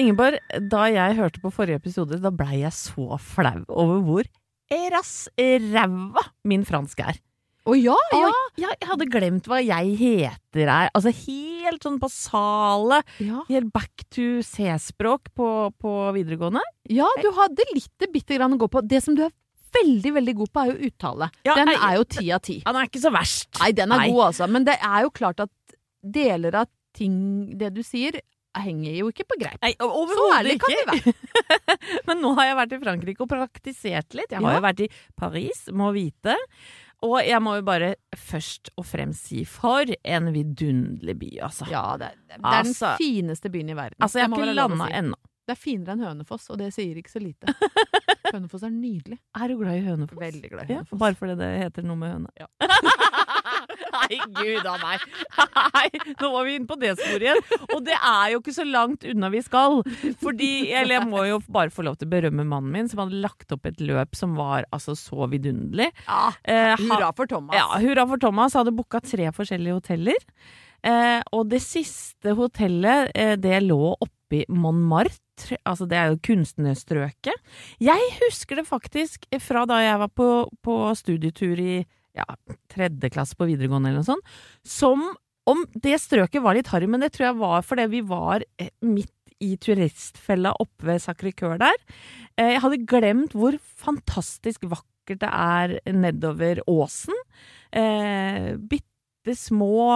Ingeborg, 0.00 0.38
da 0.72 0.86
jeg 0.88 1.18
hørte 1.18 1.42
på 1.42 1.50
forrige 1.52 1.76
episode, 1.76 2.18
da 2.24 2.30
blei 2.32 2.62
jeg 2.62 2.72
så 2.72 3.18
flau 3.20 3.60
over 3.68 3.98
hvor 4.06 4.24
rass 4.94 5.28
ræva 5.38 6.22
min 6.46 6.64
fransk 6.64 7.02
er. 7.04 7.18
Å 7.70 7.76
ja, 7.78 7.96
ja. 8.16 8.30
Ja, 8.58 8.70
jeg 8.74 8.88
hadde 8.90 9.06
glemt 9.10 9.46
hva 9.50 9.60
jeg 9.62 9.92
heter 10.00 10.70
her. 10.70 10.88
Altså 10.96 11.12
helt 11.14 11.84
sånn 11.86 12.00
basale, 12.02 13.02
ja. 13.22 13.44
helt 13.50 13.70
back 13.74 14.04
to 14.10 14.40
C-språk 14.46 15.30
på, 15.38 15.50
på 15.78 15.92
videregående. 16.16 16.62
Ja, 16.90 17.06
du 17.22 17.30
hadde 17.36 17.66
litt 17.74 18.08
bitte 18.10 18.38
grann 18.40 18.56
å 18.56 18.60
gå 18.60 18.68
på. 18.72 18.82
Det 18.90 19.02
som 19.04 19.14
du 19.18 19.22
er 19.28 19.34
veldig, 19.76 20.14
veldig 20.18 20.34
god 20.40 20.50
på, 20.50 20.64
er 20.64 20.72
jo 20.72 20.90
uttale. 20.90 21.30
Ja, 21.46 21.54
den 21.60 21.70
er 21.76 21.94
jo 22.00 22.08
ti 22.10 22.26
av 22.34 22.42
ti. 22.46 22.58
Han 22.66 22.80
er 22.80 22.90
ikke 22.90 23.04
så 23.04 23.12
verst. 23.14 23.52
Nei, 23.62 23.70
den 23.78 23.94
er 23.94 24.02
Nei. 24.02 24.10
god, 24.10 24.24
altså. 24.32 24.50
Men 24.50 24.66
det 24.66 24.76
er 24.80 25.06
jo 25.06 25.14
klart 25.14 25.44
at 25.46 25.78
deler 26.02 26.62
av 26.64 26.70
ting, 26.96 27.14
det 27.60 27.70
du 27.76 27.82
sier, 27.86 28.18
henger 28.58 28.96
jo 28.98 29.10
ikke 29.12 29.24
på 29.30 29.36
greip. 29.38 29.60
Nei, 29.62 29.76
Så 29.78 30.24
ærlig 30.34 30.56
kan 30.58 30.74
vi 30.74 30.80
være. 30.88 31.12
Men 32.08 32.18
nå 32.24 32.32
har 32.34 32.48
jeg 32.48 32.56
vært 32.58 32.72
i 32.74 32.80
Frankrike 32.82 33.22
og 33.22 33.30
praktisert 33.30 34.16
litt. 34.18 34.32
Jeg 34.34 34.42
har 34.42 34.56
Ja. 34.56 34.58
jo 34.58 34.64
vært 34.66 34.82
i 34.82 34.88
Paris, 35.14 35.60
må 35.70 35.92
vite. 35.94 36.34
Og 37.02 37.16
jeg 37.24 37.40
må 37.40 37.54
jo 37.56 37.62
bare 37.64 37.94
først 38.16 38.68
og 38.76 38.84
fremst 38.84 39.30
si 39.30 39.44
for 39.48 39.88
en 40.04 40.26
vidunderlig 40.34 41.14
by, 41.18 41.30
altså. 41.46 41.64
Ja, 41.70 41.96
det 41.96 42.10
det 42.28 42.36
er 42.36 42.42
den 42.42 42.44
Altså- 42.60 42.96
fineste 43.00 43.50
byen 43.50 43.70
i 43.72 43.76
verden. 43.78 43.96
Altså, 44.04 44.18
jeg 44.20 44.28
har 44.28 44.36
ikke 44.36 44.54
landa 44.54 44.86
si. 44.86 44.92
ennå. 45.00 45.16
Det 45.48 45.56
er 45.56 45.60
finere 45.60 45.92
enn 45.96 46.04
Hønefoss, 46.04 46.50
og 46.50 46.58
det 46.60 46.68
sier 46.74 46.94
ikke 47.00 47.10
så 47.10 47.18
lite. 47.22 47.54
Hønefoss 48.34 48.62
er 48.62 48.70
nydelig. 48.70 49.18
Er 49.34 49.48
du 49.48 49.56
glad 49.58 49.80
i 49.80 49.86
Hønefoss? 49.88 50.20
Veldig 50.20 50.50
glad 50.52 50.70
i 50.70 50.76
Ja, 50.76 50.82
bare 50.92 51.16
fordi 51.18 51.34
det 51.40 51.48
heter 51.64 51.82
noe 51.88 51.96
med 51.96 52.12
høne? 52.12 52.30
Ja. 52.38 52.46
Nei, 53.90 54.18
gud 54.38 54.66
a 54.70 54.76
meg. 54.82 55.04
Nei, 55.74 56.14
nå 56.20 56.30
var 56.32 56.46
vi 56.48 56.56
inne 56.58 56.68
på 56.70 56.78
det 56.80 56.94
sporet 56.98 57.24
igjen. 57.26 57.42
Og 57.74 57.82
det 57.86 57.96
er 57.96 58.32
jo 58.34 58.40
ikke 58.42 58.54
så 58.56 58.66
langt 58.68 59.04
unna 59.10 59.30
vi 59.32 59.42
skal. 59.44 59.80
Fordi, 60.22 60.50
eller 60.76 60.98
jeg 60.98 61.08
må 61.10 61.24
jo 61.28 61.40
bare 61.50 61.72
få 61.74 61.84
lov 61.86 61.98
til 62.00 62.08
å 62.08 62.12
berømme 62.14 62.46
mannen 62.48 62.70
min, 62.74 62.88
som 62.90 63.02
hadde 63.04 63.20
lagt 63.24 63.52
opp 63.54 63.66
et 63.70 63.80
løp 63.82 64.16
som 64.18 64.36
var 64.38 64.66
altså 64.74 64.96
så 64.98 65.28
vidunderlig. 65.32 65.90
Ja, 66.06 66.20
Eh, 66.50 66.74
hurra 66.80 67.10
for 67.16 67.26
Thomas. 67.30 67.54
Ja, 67.56 67.66
hurra 67.82 68.06
for 68.08 68.20
Thomas. 68.22 68.54
Hadde 68.58 68.72
booka 68.74 69.00
tre 69.04 69.28
forskjellige 69.34 69.76
hoteller. 69.80 70.18
Eh, 70.86 71.20
og 71.36 71.50
det 71.50 71.60
siste 71.62 72.32
hotellet, 72.38 73.10
eh, 73.14 73.34
det 73.36 73.60
lå 73.66 73.94
oppi 74.00 74.44
Montmartre. 74.48 75.58
Altså, 75.68 75.86
det 75.88 75.96
er 75.98 76.10
jo 76.12 76.20
kunstnerstrøket. 76.30 77.36
Jeg 77.80 78.10
husker 78.20 78.60
det 78.60 78.66
faktisk 78.68 79.24
fra 79.40 79.64
da 79.68 79.80
jeg 79.84 79.98
var 80.02 80.10
på, 80.16 80.28
på 80.64 80.76
studietur 80.98 81.60
i 81.60 81.78
ja, 82.20 82.56
tredje 82.72 83.10
klasse 83.12 83.38
på 83.38 83.48
videregående 83.50 83.90
eller 83.90 84.04
noe 84.04 84.12
sånt, 84.12 84.36
som 84.66 85.08
om 85.50 85.64
det 85.74 85.96
strøket 86.00 86.44
var 86.44 86.56
litt 86.56 86.70
harry, 86.70 86.88
men 86.90 87.02
det 87.02 87.14
tror 87.14 87.30
jeg 87.30 87.40
var 87.40 87.64
fordi 87.66 87.88
vi 87.90 88.04
var 88.06 88.44
eh, 88.60 88.70
midt 88.86 89.14
i 89.40 89.54
turistfella 89.60 90.52
oppe 90.60 90.90
ved 90.90 91.02
Sacré-Cœur 91.02 91.58
der. 91.60 91.80
Eh, 92.36 92.54
jeg 92.54 92.62
hadde 92.64 92.84
glemt 92.88 93.36
hvor 93.36 93.56
fantastisk 93.80 94.68
vakkert 94.68 95.24
det 95.24 95.32
er 95.32 95.74
nedover 95.96 96.60
åsen. 96.70 97.16
Eh, 97.72 98.52
bitte 98.60 99.34
små 99.36 99.90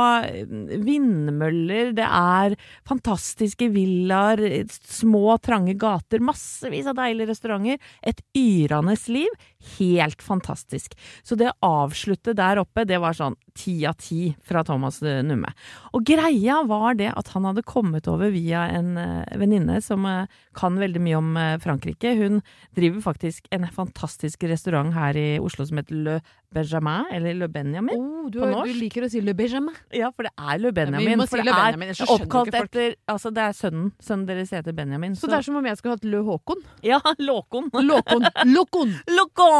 vindmøller, 0.85 1.93
det 1.97 2.04
er 2.04 2.57
fantastiske 2.88 3.71
villaer, 3.73 4.43
små, 4.69 5.38
trange 5.45 5.76
gater, 5.81 6.21
massevis 6.25 6.88
av 6.90 6.99
deilige 6.99 7.31
restauranter. 7.33 7.81
Et 8.04 8.21
yrende 8.37 8.97
liv. 9.12 9.38
Helt 9.78 10.23
fantastisk. 10.23 10.94
Så 11.23 11.37
det 11.38 11.50
å 11.52 11.71
avslutte 11.85 12.35
der 12.37 12.61
oppe, 12.62 12.85
det 12.88 13.00
var 13.02 13.16
sånn 13.16 13.37
ti 13.54 13.76
av 13.87 13.97
ti 14.02 14.35
fra 14.44 14.64
Thomas 14.66 15.00
eh, 15.02 15.23
Numme. 15.25 15.52
Og 15.94 16.04
greia 16.06 16.61
var 16.66 16.99
det 16.99 17.12
at 17.14 17.30
han 17.35 17.47
hadde 17.49 17.64
kommet 17.66 18.09
over 18.11 18.33
via 18.35 18.66
en 18.75 18.97
eh, 19.00 19.37
venninne 19.40 19.80
som 19.85 20.04
eh, 20.11 20.26
kan 20.54 20.78
veldig 20.78 21.02
mye 21.02 21.18
om 21.18 21.30
Frankrike. 21.62 22.12
Hun 22.18 22.40
driver 22.76 23.02
faktisk 23.02 23.49
en 23.54 23.66
fantastisk 23.75 24.44
restaurant 24.50 24.94
her 24.94 25.16
i 25.18 25.28
Oslo 25.42 25.66
som 25.66 25.80
heter 25.80 25.99
Le 26.06 26.18
Benjamin, 26.54 27.09
eller 27.11 27.35
Le 27.35 27.49
Benjamin. 27.50 27.99
Oh, 27.99 28.28
du, 28.30 28.38
På 28.38 28.62
du 28.66 28.75
liker 28.78 29.06
å 29.06 29.11
si 29.11 29.23
Le 29.25 29.35
Benjamin. 29.35 29.75
Ja, 29.94 30.12
for 30.14 30.28
det 30.28 30.35
er 30.38 30.61
Le 30.62 30.71
Ja, 30.71 30.76
Benjamin. 30.78 31.18
må 31.18 31.26
si 31.26 31.35
for 31.35 31.42
det 31.42 31.49
Le 31.49 31.54
er 31.54 31.64
Benjamin, 31.75 31.90
ellers 31.90 32.14
oppkalt 32.14 32.54
etter 32.54 32.94
Altså, 33.11 33.33
det 33.35 33.42
er 33.42 33.56
sønnen. 33.59 33.90
Sønnen 34.02 34.28
deres 34.28 34.54
heter 34.54 34.76
Benjamin. 34.76 35.16
Så 35.18 35.30
det 35.30 35.40
er 35.40 35.47
som 35.49 35.59
om 35.59 35.66
jeg 35.66 35.80
skulle 35.80 35.99
hatt 35.99 36.06
Le 36.06 36.23
Håkon. 36.28 36.62
Ja, 36.87 37.00
Låkon. 37.18 37.71
Låkon. 37.75 38.28
Låkon. 38.54 38.94
Låkon! 39.18 39.54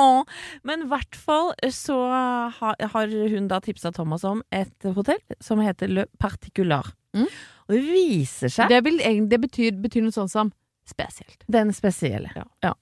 Men 0.67 0.85
i 0.85 0.89
hvert 0.91 1.17
fall 1.19 1.53
så 1.73 1.97
har, 2.59 3.15
hun 3.35 3.49
da 3.51 3.61
tipsa 3.65 3.93
Thomas 3.95 4.25
om 4.29 4.43
et 4.55 4.89
hotell 4.97 5.21
som 5.41 5.61
heter 5.65 5.89
Le 5.93 6.07
Particular. 6.21 6.91
Mm. 7.17 7.29
Og 7.69 7.75
det 7.77 7.83
viser 7.87 8.51
seg 8.53 8.69
Det, 8.73 8.81
vil, 8.85 8.99
det 9.31 9.39
betyr, 9.41 9.77
betyr 9.81 10.03
noe 10.05 10.13
sånt 10.17 10.33
som 10.33 10.51
spesielt. 10.89 11.45
den 11.49 11.71
spesielle. 11.73 12.31
Ja. 12.65 12.75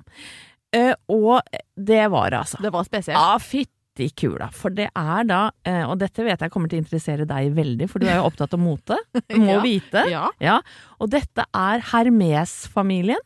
Eh, 0.75 0.95
og 1.13 1.43
det 1.77 2.07
var 2.11 2.31
det, 2.33 2.39
altså. 2.47 2.59
Det 2.65 2.73
var 2.75 2.85
spesielt. 2.89 3.19
Ja, 3.19 3.37
fytti 3.39 4.09
kula. 4.17 4.49
For 4.57 4.73
det 4.73 4.89
er 4.97 5.27
da, 5.29 5.43
eh, 5.69 5.83
og 5.85 5.99
dette 6.01 6.25
vet 6.25 6.41
jeg 6.41 6.51
kommer 6.51 6.73
til 6.73 6.81
å 6.81 6.83
interessere 6.87 7.27
deg 7.29 7.53
veldig, 7.55 7.91
for 7.93 8.01
du 8.03 8.09
er 8.09 8.17
jo 8.23 8.25
opptatt 8.31 8.57
av 8.57 8.63
mote. 8.65 8.97
Du 9.29 9.37
Må 9.39 9.59
Ja. 9.59 9.61
vite. 9.63 10.07
Ja. 10.11 10.25
Ja, 10.41 10.57
og 10.99 11.11
dette 11.13 11.45
er 11.55 11.85
Hermes-familien. 11.93 13.21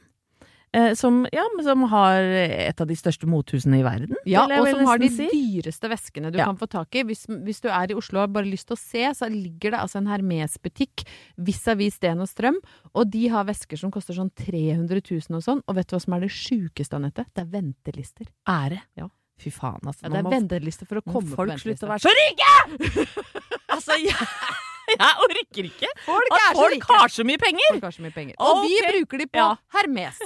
Eh, 0.74 0.94
som, 0.98 1.22
ja, 1.32 1.44
som 1.64 1.82
har 1.88 2.20
et 2.20 2.80
av 2.82 2.86
de 2.90 2.96
største 2.98 3.24
mothusene 3.30 3.78
i 3.80 3.84
verden. 3.86 4.16
Ja, 4.28 4.42
og 4.60 4.66
som 4.68 4.82
har 4.84 4.98
de 5.00 5.08
si. 5.08 5.28
dyreste 5.32 5.88
veskene 5.88 6.32
du 6.32 6.38
Ja. 6.38 6.44
kan 6.50 6.56
få 6.58 6.68
tak 6.68 6.94
i. 6.94 7.02
Hvis, 7.04 7.24
hvis 7.26 7.60
du 7.62 7.68
er 7.70 7.90
i 7.90 7.94
Oslo 7.96 8.18
og 8.18 8.28
har 8.28 8.32
bare 8.34 8.50
lyst 8.50 8.66
til 8.68 8.76
å 8.76 8.80
se, 8.80 9.04
så 9.14 9.30
ligger 9.30 9.70
det 9.72 9.80
altså 9.80 9.96
en 10.02 10.06
Hermes-butikk 10.10 11.06
vis-à-vis 11.38 11.94
Sten 11.96 12.20
og 12.20 12.28
Strøm, 12.28 12.58
og 12.94 13.10
de 13.10 13.28
har 13.28 13.44
vesker 13.48 13.78
som 13.78 13.90
koster 13.90 14.12
sånn 14.18 14.30
300 14.34 15.00
000 15.00 15.38
og 15.38 15.42
sånn. 15.46 15.62
Og 15.66 15.74
vet 15.76 15.86
du 15.88 15.96
hva 15.96 16.02
som 16.02 16.12
er 16.18 16.20
det 16.26 16.30
sjukeste, 16.34 16.96
Anette? 16.98 17.24
Det 17.32 17.46
er 17.46 17.50
ventelister. 17.56 18.26
Ære. 18.46 18.82
Ja. 18.96 19.08
Fy 19.38 19.50
faen, 19.52 19.80
altså. 19.84 20.02
Ja, 20.02 20.08
det 20.08 20.22
er 20.24 20.30
ventelister 20.32 20.86
for 20.88 20.96
å 20.98 21.02
komme 21.04 21.28
på 21.28 21.36
folk 21.36 21.58
slutter 21.60 21.86
å 21.86 21.92
være 21.92 22.04
så 22.04 22.12
rike! 22.16 22.52
altså, 23.74 23.96
jeg, 24.00 24.16
jeg 24.96 25.24
orker 25.28 25.70
ikke 25.70 25.90
Folk 26.06 26.32
at 26.36 26.42
er 26.50 26.54
folk 26.60 26.76
rike! 26.76 26.92
har 27.00 27.08
så 27.16 27.24
mye 27.26 27.38
penger! 27.42 27.72
Folk 27.74 27.88
har 27.90 27.96
så 27.98 28.02
mye 28.06 28.14
penger. 28.20 28.36
Og 28.38 28.62
vi 28.66 28.76
bruker 28.90 29.24
de 29.24 29.26
på 29.32 29.42
Ja. 29.42 29.50
Hermes. 29.78 30.20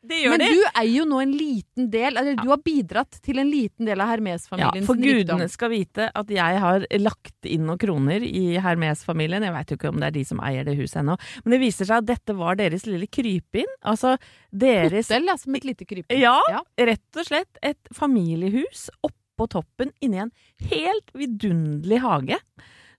Men 0.00 0.40
de. 0.40 0.46
du 0.56 0.62
eier 0.80 0.94
jo 0.94 1.02
nå 1.04 1.18
en 1.20 1.32
liten 1.36 1.90
del, 1.92 2.14
eller 2.16 2.32
du 2.38 2.46
har 2.48 2.56
bidratt 2.64 3.18
til 3.20 3.36
en 3.42 3.50
liten 3.52 3.84
del 3.84 4.00
av 4.00 4.08
Ja, 4.08 4.14
Hermes-familiens 4.14 4.86
for 4.88 4.96
rikdom. 4.96 5.36
gudene 5.36 5.48
skal 5.52 5.68
vite 5.74 6.06
at 6.16 6.32
jeg 6.32 6.62
har 6.62 6.86
lagt 7.04 7.44
inn 7.44 7.66
noen 7.68 7.76
kroner 7.82 8.24
i 8.24 8.56
Hermes-familien. 8.64 9.44
Jeg 9.44 9.52
veit 9.58 9.74
jo 9.74 9.76
ikke 9.76 9.90
om 9.92 10.00
det 10.00 10.08
er 10.08 10.16
de 10.16 10.22
som 10.24 10.40
eier 10.40 10.64
det 10.64 10.78
huset 10.80 11.02
ennå. 11.02 11.18
Men 11.44 11.52
det 11.52 11.60
viser 11.60 11.84
seg 11.90 12.00
at 12.00 12.08
dette 12.14 12.32
var 12.40 12.56
deres 12.56 12.88
lille 12.88 13.10
krypinn. 13.12 13.68
Altså 13.92 14.14
deres 14.48 15.10
Hotell, 15.12 15.28
ja, 15.28 15.36
som 15.44 15.60
et 15.60 15.68
lite 15.68 15.84
krypinn. 15.92 16.16
Ja, 16.24 16.38
Ja. 16.48 16.64
rett 16.80 17.20
og 17.20 17.28
slett 17.28 17.60
et 17.62 17.92
familiehus 17.92 18.88
oppå 19.04 19.50
toppen 19.52 19.92
inni 20.00 20.16
en 20.24 20.32
helt 20.72 21.12
vidunderlig 21.12 22.00
hage. 22.08 22.40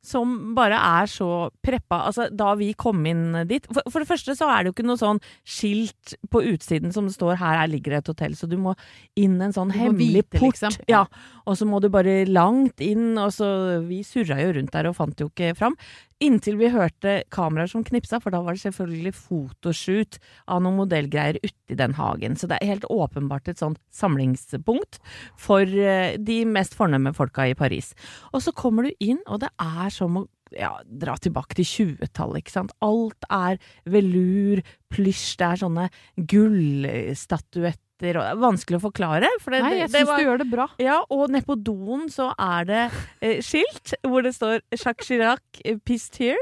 Som 0.02 0.56
bare 0.58 0.80
er 0.82 1.10
så 1.12 1.52
preppa. 1.62 2.02
Altså, 2.10 2.26
da 2.34 2.56
vi 2.58 2.72
kom 2.74 3.04
inn 3.06 3.36
dit 3.50 3.68
for, 3.70 3.86
for 3.86 4.02
det 4.02 4.10
første 4.10 4.34
så 4.38 4.48
er 4.50 4.64
det 4.64 4.72
jo 4.72 4.76
ikke 4.76 4.88
noe 4.90 4.98
sånn 4.98 5.22
skilt 5.46 6.16
på 6.34 6.42
utsiden 6.54 6.94
som 6.96 7.06
det 7.06 7.14
står 7.14 7.38
'her, 7.38 7.60
her 7.62 7.70
ligger 7.70 7.98
et 8.00 8.10
hotell', 8.10 8.38
så 8.38 8.50
du 8.50 8.58
må 8.58 8.74
inn 9.16 9.40
en 9.42 9.54
sånn 9.54 9.72
hemmelig 9.72 10.26
vite, 10.26 10.40
port. 10.40 10.58
liksom. 10.58 10.78
Ja. 10.90 11.06
Og 11.46 11.58
så 11.58 11.68
må 11.70 11.82
du 11.82 11.90
bare 11.90 12.26
langt 12.26 12.82
inn, 12.82 13.18
og 13.18 13.30
så 13.32 13.52
Vi 13.86 14.02
surra 14.04 14.42
jo 14.42 14.54
rundt 14.54 14.72
der 14.72 14.88
og 14.88 14.96
fant 14.96 15.20
jo 15.20 15.30
ikke 15.30 15.56
fram. 15.56 15.76
Inntil 16.22 16.60
vi 16.60 16.70
hørte 16.70 17.22
kameraer 17.34 17.72
som 17.72 17.86
knipsa, 17.86 18.20
for 18.22 18.34
da 18.34 18.44
var 18.46 18.58
det 18.58 18.64
selvfølgelig 18.66 19.14
fotoshoot 19.18 20.20
av 20.52 20.62
noen 20.62 20.78
modellgreier 20.84 21.40
uti 21.42 21.78
den 21.78 21.96
hagen. 21.98 22.38
Så 22.38 22.50
det 22.50 22.60
er 22.60 22.74
helt 22.76 22.86
åpenbart 22.94 23.50
et 23.50 23.62
sånt 23.62 23.82
samlingspunkt 23.96 25.00
for 25.40 25.66
eh, 25.66 26.18
de 26.22 26.44
mest 26.46 26.78
fornemme 26.78 27.16
folka 27.18 27.48
i 27.50 27.58
Paris. 27.58 27.96
Og 28.36 28.46
så 28.46 28.54
kommer 28.54 28.86
du 28.86 28.94
inn, 29.02 29.24
og 29.26 29.42
det 29.42 29.50
er 29.58 29.90
som 29.94 30.22
å 30.22 30.28
ja, 30.58 30.72
dra 30.84 31.16
tilbake 31.20 31.56
til 31.58 31.68
20-tallet, 31.68 32.44
ikke 32.44 32.54
sant. 32.54 32.74
Alt 32.84 33.26
er 33.32 33.58
velur, 33.90 34.62
plysj, 34.92 35.38
det 35.40 35.48
er 35.48 35.62
sånne 35.64 35.88
gullstatuetter, 36.34 37.80
og 38.18 38.24
det 38.24 38.32
er 38.34 38.40
vanskelig 38.42 38.80
å 38.80 38.84
forklare. 38.88 39.30
For 39.44 39.54
det, 39.54 39.62
Nei, 39.66 39.74
jeg 39.84 39.92
syns 39.94 40.10
du 40.18 40.24
gjør 40.26 40.42
det 40.42 40.48
bra. 40.52 40.66
ja, 40.82 41.02
og 41.14 41.30
nede 41.32 41.46
på 41.48 41.56
doen 41.62 42.08
så 42.12 42.32
er 42.42 42.66
det 42.70 42.82
eh, 43.22 43.42
skilt 43.46 43.94
hvor 44.08 44.26
det 44.26 44.34
står 44.38 44.62
Jacques 44.74 45.08
Chirac 45.12 45.62
eh, 45.66 45.78
pissed 45.86 46.18
here, 46.22 46.40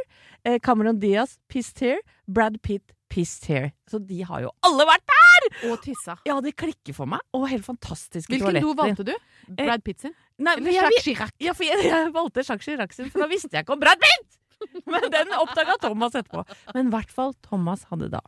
eh, 0.48 0.60
Cameron 0.63 1.00
Diaz 1.01 1.38
pissed 1.51 1.84
here, 1.84 2.00
Brad 2.28 2.62
Pitt 2.63 2.94
pissed 3.10 3.46
here. 3.50 3.72
Så 3.89 4.00
de 4.06 4.22
har 4.24 4.44
jo 4.46 4.51
alle 4.63 4.86
vært 4.86 5.06
der! 5.10 5.48
Og 5.72 5.80
tissa. 5.82 6.16
Ja, 6.28 6.36
de 6.44 6.51
klikker 6.54 6.94
for 6.94 7.10
meg. 7.10 7.24
Og 7.34 7.48
helt 7.50 7.66
fantastiske 7.66 8.30
Hvilken 8.30 8.60
do 8.62 8.74
valgte 8.78 9.06
du? 9.08 9.13
Brad 9.58 9.82
Pitt 9.84 10.04
sin? 10.04 10.13
Nei, 10.39 10.54
Eller 10.62 10.75
Jacques 10.78 11.04
Chirac? 11.04 11.32
ja, 11.42 11.51
for 11.58 11.66
jeg, 11.68 11.84
jeg 11.89 12.12
valgte 12.16 12.44
Jacques 12.46 12.68
Chirac 12.70 12.94
sin, 12.96 13.10
for 13.12 13.25
da 13.25 13.28
visste 13.32 13.51
jeg 13.51 13.66
ikke 13.66 13.75
om 13.75 13.82
Brad 13.82 14.00
Pitt! 14.04 14.38
Men 14.92 15.06
den 15.13 15.34
oppdaga 15.39 15.75
Thomas 15.82 16.16
etterpå. 16.20 16.44
Men 16.75 16.88
i 16.89 16.94
hvert 16.94 17.12
fall 17.13 17.34
Thomas 17.46 17.86
hadde 17.92 18.10
da 18.12 18.22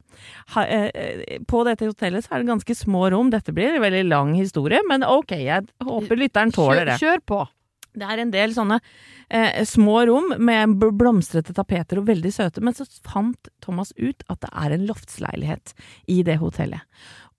ha, 0.56 0.64
eh, 0.66 1.40
På 1.50 1.64
dette 1.68 1.90
hotellet 1.90 2.26
så 2.26 2.36
er 2.36 2.44
det 2.44 2.52
ganske 2.54 2.76
små 2.78 3.08
rom. 3.14 3.32
Dette 3.34 3.54
blir 3.56 3.76
en 3.76 3.84
veldig 3.84 4.04
lang 4.10 4.36
historie, 4.38 4.80
men 4.90 5.04
ok, 5.08 5.34
jeg 5.44 5.68
håper 5.84 6.22
lytteren 6.22 6.54
tåler 6.56 6.86
det. 6.94 7.00
Kjør, 7.02 7.18
kjør 7.20 7.26
på. 7.34 7.42
Det 7.92 8.08
er 8.08 8.22
en 8.24 8.30
del 8.32 8.54
sånne 8.56 8.78
eh, 9.28 9.66
små 9.68 9.98
rom 10.08 10.30
med 10.40 10.78
bl- 10.80 10.94
blomstrete 10.96 11.52
tapeter 11.58 12.00
og 12.00 12.06
veldig 12.08 12.32
søte, 12.32 12.62
men 12.64 12.72
så 12.78 12.86
fant 13.04 13.50
Thomas 13.60 13.92
ut 14.00 14.24
at 14.32 14.40
det 14.46 14.52
er 14.64 14.78
en 14.78 14.86
loftsleilighet 14.88 15.74
i 16.08 16.22
det 16.24 16.38
hotellet. 16.40 16.86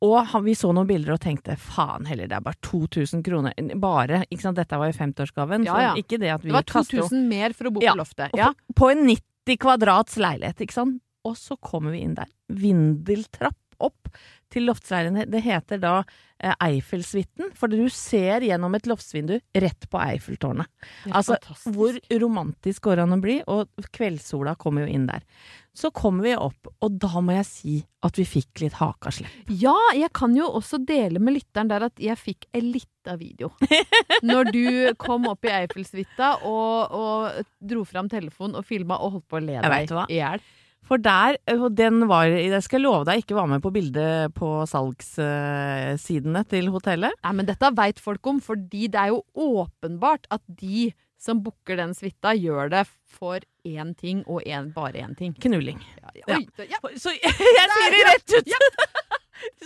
Og 0.02 0.16
han, 0.32 0.42
vi 0.44 0.54
så 0.58 0.72
noen 0.74 0.88
bilder 0.88 1.14
og 1.14 1.20
tenkte 1.22 1.54
faen 1.56 2.06
heller, 2.08 2.26
det 2.26 2.34
er 2.36 2.42
bare 2.42 2.58
2000 2.66 3.22
kroner. 3.22 3.54
Bare, 3.78 4.24
ikke 4.30 4.42
sant, 4.42 4.56
dette 4.58 4.78
var 4.80 4.90
jo 4.90 4.98
50-årsgaven, 4.98 5.64
Ja, 5.68 5.76
ja. 5.80 5.92
det 5.94 6.18
Det 6.18 6.52
var 6.52 6.62
kaster 6.66 6.98
jo- 6.98 7.06
2000 7.08 7.28
mer 7.28 7.52
for 7.54 7.70
å 7.70 7.72
bo 7.72 7.80
Ja, 7.84 7.92
på 7.94 8.02
loftet. 8.02 8.30
Ja. 8.34 8.52
på- 8.52 8.74
På 8.82 8.90
en 8.90 9.06
90 9.06 9.56
kvadrats 9.62 10.16
leilighet, 10.18 10.58
ikke 10.66 10.72
sant. 10.74 11.00
Og 11.24 11.36
så 11.38 11.54
kommer 11.60 11.92
vi 11.92 12.00
inn 12.02 12.14
der. 12.18 12.26
Vindeltrapp 12.50 13.54
opp 13.82 14.08
til 14.52 14.66
loftsleiligheten. 14.68 15.30
Det 15.32 15.42
heter 15.42 15.80
da 15.82 16.04
eh, 16.42 16.54
Eiffelsuiten, 16.60 17.52
for 17.54 17.68
du 17.70 17.88
ser 17.90 18.40
gjennom 18.46 18.74
et 18.76 18.86
loftsvindu 18.90 19.40
rett 19.54 19.86
på 19.90 19.98
Eiffeltårnet. 20.02 20.66
Altså, 21.10 21.36
fantastisk. 21.38 21.74
hvor 21.74 21.98
romantisk 22.22 22.82
går 22.82 22.96
det 22.96 23.02
an 23.06 23.16
å 23.16 23.20
bli? 23.22 23.36
Og 23.46 23.68
kveldssola 23.94 24.56
kommer 24.58 24.86
jo 24.86 24.92
inn 24.94 25.06
der. 25.06 25.22
Så 25.72 25.88
kommer 25.96 26.26
vi 26.26 26.34
opp, 26.36 26.68
og 26.84 26.96
da 27.00 27.20
må 27.24 27.32
jeg 27.38 27.46
si 27.48 27.74
at 28.04 28.18
vi 28.20 28.26
fikk 28.28 28.60
litt 28.60 28.76
hakaslepp. 28.76 29.52
Ja, 29.56 29.76
jeg 29.96 30.10
kan 30.12 30.34
jo 30.36 30.50
også 30.58 30.82
dele 30.84 31.22
med 31.22 31.38
lytteren 31.38 31.70
der 31.70 31.86
at 31.88 32.02
jeg 32.02 32.18
fikk 32.20 32.48
ei 32.52 32.60
lita 32.66 33.16
video. 33.16 33.48
Når 34.28 34.50
du 34.52 34.66
kom 35.00 35.30
opp 35.30 35.48
i 35.48 35.54
Eiffelsuita 35.62 36.34
og, 36.48 36.92
og 36.92 37.46
dro 37.72 37.86
fram 37.88 38.10
telefonen 38.12 38.60
og 38.60 38.68
filma 38.68 39.00
og 39.00 39.16
holdt 39.16 39.30
på 39.32 39.40
å 39.40 39.46
le 39.46 39.62
deg 39.64 39.94
i 40.12 40.20
hjel. 40.20 40.44
For 40.82 40.98
der, 40.98 41.36
og 41.54 41.76
den 41.78 42.08
var 42.10 42.26
Jeg 42.26 42.58
skal 42.66 42.82
love 42.82 43.06
deg 43.06 43.22
ikke 43.22 43.36
var 43.36 43.46
med 43.48 43.62
på 43.62 43.70
bildet 43.74 44.34
på 44.34 44.50
salgssidene 44.68 46.42
til 46.50 46.72
hotellet. 46.74 47.14
Nei, 47.22 47.34
men 47.38 47.48
dette 47.48 47.70
veit 47.78 48.02
folk 48.02 48.26
om, 48.28 48.42
fordi 48.42 48.90
det 48.92 48.98
er 48.98 49.12
jo 49.14 49.22
åpenbart 49.62 50.26
at 50.34 50.42
de 50.48 50.90
som 51.22 51.38
booker 51.44 51.78
den 51.78 51.92
suita, 51.94 52.32
gjør 52.34 52.70
det 52.72 52.80
for 53.14 53.44
én 53.68 53.92
ting 53.98 54.24
og 54.26 54.42
en, 54.46 54.72
bare 54.74 55.04
én 55.04 55.12
ting. 55.18 55.34
Knulling. 55.44 55.78
Ja, 56.02 56.10
ja, 56.26 56.38
ja. 56.66 56.80
Så 56.98 57.12
jeg, 57.14 57.30
jeg 57.58 57.68
sier 57.76 57.94
det 57.94 58.02
rett 58.10 58.38
ut! 58.40 58.56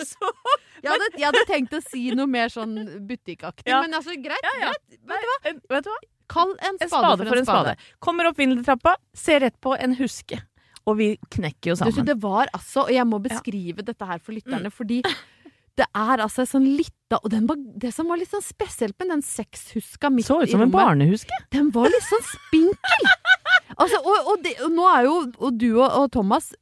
Så, 0.00 0.28
Jeg, 0.80 0.88
hadde, 0.88 1.06
jeg 1.20 1.26
hadde 1.26 1.40
tenkt 1.48 1.74
å 1.76 1.80
si 1.84 2.06
noe 2.16 2.24
mer 2.30 2.48
sånn 2.52 2.76
butikkaktig, 3.08 3.68
men 3.74 3.92
altså, 3.98 4.14
greit. 4.24 4.40
Greit. 4.46 5.00
Vet 5.10 5.24
du 5.26 5.48
en- 5.50 5.60
vet 5.74 5.84
du 5.84 5.90
hva? 5.92 5.98
Kall 6.32 6.52
en 6.64 6.78
En 6.80 6.88
spade, 6.90 7.26
for 7.28 7.36
en 7.40 7.44
spade. 7.46 7.74
Kommer 8.02 8.28
opp 8.30 8.38
vindeltrappa, 8.40 8.96
ser 9.14 9.40
rett 9.44 9.58
på 9.62 9.74
en 9.78 9.94
huske. 10.00 10.40
Og 10.86 10.96
vi 11.00 11.08
knekker 11.34 11.72
jo 11.72 11.74
Du, 11.76 11.82
sammen. 11.84 12.06
det 12.08 12.16
var 12.22 12.48
altså, 12.56 12.86
og 12.86 12.92
jeg 12.94 13.04
må 13.10 13.20
beskrive 13.22 13.84
dette 13.84 14.06
her 14.08 14.18
for 14.22 14.32
Mm. 14.32 14.38
lytterne, 14.40 14.70
fordi 14.72 15.02
det 15.76 15.86
er 15.92 16.22
altså 16.24 16.44
en 16.44 16.48
sånn 16.50 16.66
lita 16.78 17.18
Og 17.22 17.30
den 17.30 17.46
var, 17.46 17.58
det 17.82 17.92
som 17.94 18.08
var 18.10 18.18
litt 18.18 18.32
sånn 18.32 18.44
spesielt 18.44 18.96
med 18.98 19.12
den 19.12 19.22
sexhuska 19.24 20.10
midt 20.10 20.28
Så 20.28 20.40
ut 20.42 20.50
som 20.50 20.64
en 20.64 20.72
barnehuske. 20.72 21.40
den 21.54 21.68
var 21.74 21.90
litt 21.92 22.06
sånn 22.08 22.24
spinkel! 22.32 23.10
altså, 23.80 24.00
og, 24.00 24.30
og, 24.32 24.36
det, 24.44 24.56
og 24.64 24.72
nå 24.74 24.86
er 24.90 25.08
jo 25.08 25.16
og 25.36 25.60
du 25.60 25.68
og, 25.74 25.86
og 25.86 26.08
Thomas 26.16 26.52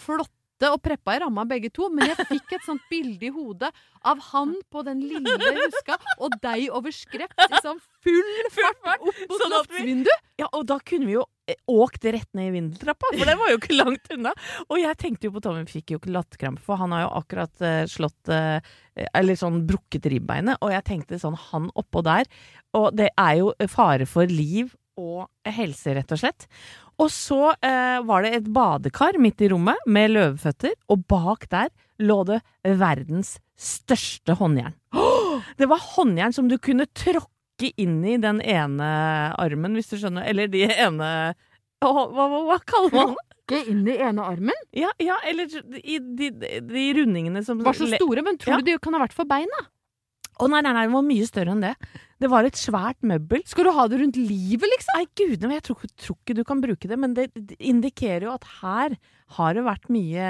flotte 0.00 0.32
og 0.70 0.82
preppa 0.84 1.16
i 1.16 1.22
ramma 1.22 1.44
begge 1.48 1.72
to, 1.74 1.88
men 1.92 2.12
jeg 2.12 2.28
fikk 2.28 2.56
et 2.58 2.66
sånt 2.66 2.84
bilde 2.90 3.28
i 3.28 3.32
hodet 3.34 3.72
av 4.06 4.20
han 4.32 4.54
på 4.70 4.82
den 4.86 5.02
lille 5.02 5.52
huska, 5.58 5.98
og 6.18 6.34
deg 6.42 6.68
over 6.74 6.94
skrept 6.94 7.38
i 7.48 7.60
sånn 7.62 7.80
full 8.02 8.32
fart 8.54 8.82
opp 8.98 9.06
mot 9.06 9.38
Sånn 9.42 9.54
loftsvinduet. 9.54 10.26
Ja, 10.40 10.48
og 10.50 10.66
da 10.70 10.78
kunne 10.82 11.06
vi 11.08 11.14
jo 11.14 11.24
eh, 11.50 11.58
åkt 11.70 12.04
rett 12.04 12.28
ned 12.36 12.50
i 12.50 12.54
vindeltrappa, 12.56 13.12
for 13.14 13.30
den 13.30 13.40
var 13.40 13.52
jo 13.52 13.60
ikke 13.60 13.78
langt 13.78 14.10
unna. 14.14 14.34
Og 14.68 14.80
jeg 14.82 14.98
tenkte 15.00 15.28
jo 15.28 15.36
på 15.36 15.42
Tommy, 15.44 15.64
fikk 15.70 15.94
jo 15.94 16.00
ikke 16.02 16.14
latterkrampe, 16.14 16.62
for 16.66 16.80
han 16.82 16.94
har 16.96 17.06
jo 17.06 17.12
akkurat 17.22 17.64
uh, 17.64 17.82
slått 17.90 18.32
uh, 18.32 18.58
Eller 19.14 19.38
sånn 19.38 19.62
brukket 19.68 20.10
ribbeinet, 20.12 20.60
og 20.60 20.74
jeg 20.74 20.86
tenkte 20.88 21.20
sånn, 21.22 21.38
han 21.50 21.70
oppå 21.78 22.02
der. 22.06 22.30
Og 22.78 22.90
det 22.96 23.12
er 23.14 23.38
jo 23.40 23.52
fare 23.70 24.08
for 24.08 24.30
liv 24.30 24.74
og 25.00 25.28
helse, 25.48 25.94
rett 25.96 26.12
og 26.12 26.20
slett. 26.20 26.46
Og 27.00 27.08
så 27.10 27.38
eh, 27.64 27.98
var 28.06 28.22
det 28.26 28.34
et 28.36 28.48
badekar 28.52 29.16
midt 29.22 29.40
i 29.42 29.48
rommet 29.52 29.80
med 29.88 30.12
løveføtter, 30.12 30.74
og 30.92 31.06
bak 31.10 31.48
der 31.52 31.70
lå 32.02 32.18
det 32.28 32.40
verdens 32.78 33.36
største 33.58 34.36
håndjern. 34.40 34.74
Det 35.58 35.66
var 35.68 35.80
håndjern 35.96 36.32
som 36.36 36.46
du 36.48 36.54
kunne 36.62 36.84
tråkke 36.94 37.72
inn 37.80 37.98
i 38.06 38.14
den 38.22 38.38
ene 38.40 38.86
armen, 39.40 39.74
hvis 39.76 39.90
du 39.90 39.96
skjønner, 39.98 40.24
eller 40.28 40.46
de 40.52 40.62
ene 40.70 41.08
hva, 41.82 42.04
hva, 42.14 42.26
hva 42.46 42.56
kaller 42.68 42.94
man 42.94 43.12
det? 43.16 43.24
Tråkke 43.42 43.60
inn 43.72 43.82
i 43.90 43.96
ene 44.06 44.22
armen. 44.22 44.60
Ja, 44.76 44.92
ja, 45.02 45.16
eller 45.28 45.50
i 45.82 45.98
de, 45.98 46.28
de 46.62 46.84
rundingene 46.96 47.42
som 47.44 47.58
Var 47.64 47.74
så 47.76 47.88
store, 47.90 48.22
men 48.24 48.38
tror 48.40 48.54
Ja. 48.54 48.60
du 48.62 48.70
de 48.70 48.76
kan 48.82 48.94
ha 48.96 49.02
vært 49.02 49.16
for 49.16 49.28
beina? 49.28 49.64
Å 50.40 50.48
nei, 50.48 50.62
nei, 50.64 50.72
nei, 50.72 50.86
det 50.88 50.94
var 50.94 51.02
mye 51.06 51.26
større 51.28 51.52
enn 51.52 51.60
det. 51.60 51.74
Det 52.22 52.28
var 52.30 52.46
et 52.46 52.54
svært 52.56 53.00
møbel. 53.02 53.42
Skal 53.50 53.66
du 53.66 53.72
ha 53.74 53.84
det 53.90 53.98
rundt 54.00 54.16
livet, 54.16 54.64
liksom? 54.70 54.94
Nei, 54.96 55.06
gudene, 55.18 55.48
men 55.50 55.58
jeg 55.58 55.64
tror, 55.68 55.82
tror 55.98 56.16
ikke 56.22 56.36
du 56.38 56.44
kan 56.46 56.60
bruke 56.62 56.88
det, 56.88 56.98
men 57.02 57.14
det, 57.18 57.26
indikerer 57.58 58.28
jo 58.28 58.32
at 58.36 58.46
her 58.62 58.94
har 59.32 59.54
det 59.56 59.62
vært 59.64 59.86
mye 59.88 60.24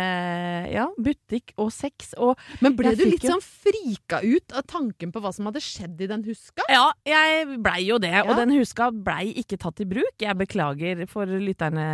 ja, 0.70 0.84
butikk 1.02 1.50
og 1.58 1.72
sex 1.74 2.12
og 2.22 2.38
Men 2.62 2.76
ble 2.78 2.92
du 2.94 3.02
litt 3.08 3.24
jo- 3.26 3.32
sånn 3.34 3.42
frika 3.42 4.20
ut 4.22 4.54
av 4.54 4.62
tanken 4.70 5.10
på 5.12 5.20
hva 5.24 5.32
som 5.34 5.48
hadde 5.50 5.62
skjedd 5.64 6.00
i 6.00 6.06
den 6.10 6.22
huska? 6.26 6.62
Ja, 6.70 6.84
jeg 7.04 7.58
blei 7.64 7.80
jo 7.88 7.98
det, 8.02 8.14
og 8.26 8.36
den 8.38 8.54
huska 8.54 8.90
blei 8.94 9.32
ikke 9.42 9.58
tatt 9.58 9.82
i 9.82 9.88
bruk. 9.90 10.14
Jeg 10.22 10.38
beklager 10.38 11.02
for 11.10 11.26
lytterne, 11.26 11.88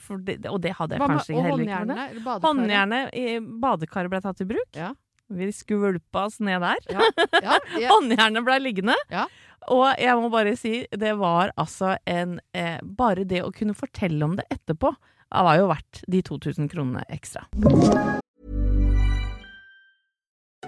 for 0.00 0.18
det, 0.24 0.40
og 0.48 0.60
det 0.64 0.72
hadde 0.80 0.96
jeg 0.96 1.02
Hva 1.04 1.08
med 1.12 1.20
kanskje 1.20 1.36
og 1.36 1.44
heller 1.44 1.64
ikke. 1.66 1.86
det. 1.92 2.24
håndjernet? 2.24 2.42
Håndjernet 2.48 3.14
i 3.20 3.38
badekaret 3.66 4.10
ble 4.16 4.20
tatt 4.24 4.40
i 4.40 4.48
bruk. 4.48 4.72
Ja. 4.80 4.90
Vi 5.30 5.50
skvulpa 5.54 6.24
oss 6.26 6.40
ned 6.42 6.62
der. 6.64 6.80
Ja, 6.90 7.06
ja, 7.42 7.58
ja. 7.84 7.92
Håndjernet 7.92 8.44
ble 8.46 8.58
liggende. 8.62 8.96
Ja. 9.12 9.28
Og 9.70 9.86
jeg 10.00 10.16
må 10.18 10.30
bare 10.32 10.56
si, 10.58 10.86
det 10.90 11.12
var 11.20 11.52
altså 11.60 11.94
en 12.08 12.38
eh, 12.56 12.80
Bare 12.82 13.26
det 13.28 13.42
å 13.44 13.52
kunne 13.54 13.76
fortelle 13.76 14.24
om 14.24 14.38
det 14.38 14.46
etterpå, 14.50 14.90
det 15.30 15.44
var 15.46 15.60
jo 15.60 15.68
verdt 15.70 16.00
de 16.10 16.22
2000 16.26 16.70
kronene 16.72 17.04
ekstra. 17.12 17.44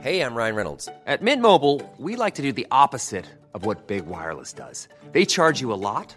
Hey, 0.02 0.20
I'm 0.20 0.34
Ryan 0.34 0.56
Reynolds. 0.56 0.88
At 1.06 1.22
Mint 1.22 1.42
Mobile, 1.42 1.80
we 1.96 2.16
like 2.16 2.34
to 2.34 2.42
do 2.42 2.52
the 2.52 2.66
opposite 2.70 3.26
of 3.54 3.64
what 3.66 3.86
Big 3.86 4.06
Wireless 4.06 4.52
does. 4.52 4.88
They 5.12 5.24
charge 5.24 5.60
you 5.60 5.72
a 5.72 5.78
lot, 5.78 6.16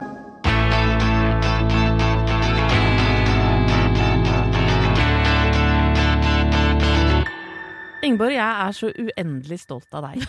you 0.00 0.27
Ingeborg, 8.04 8.30
jeg 8.36 8.66
er 8.68 8.74
så 8.76 8.88
uendelig 8.94 9.58
stolt 9.64 9.94
av 9.98 10.04
deg. 10.06 10.22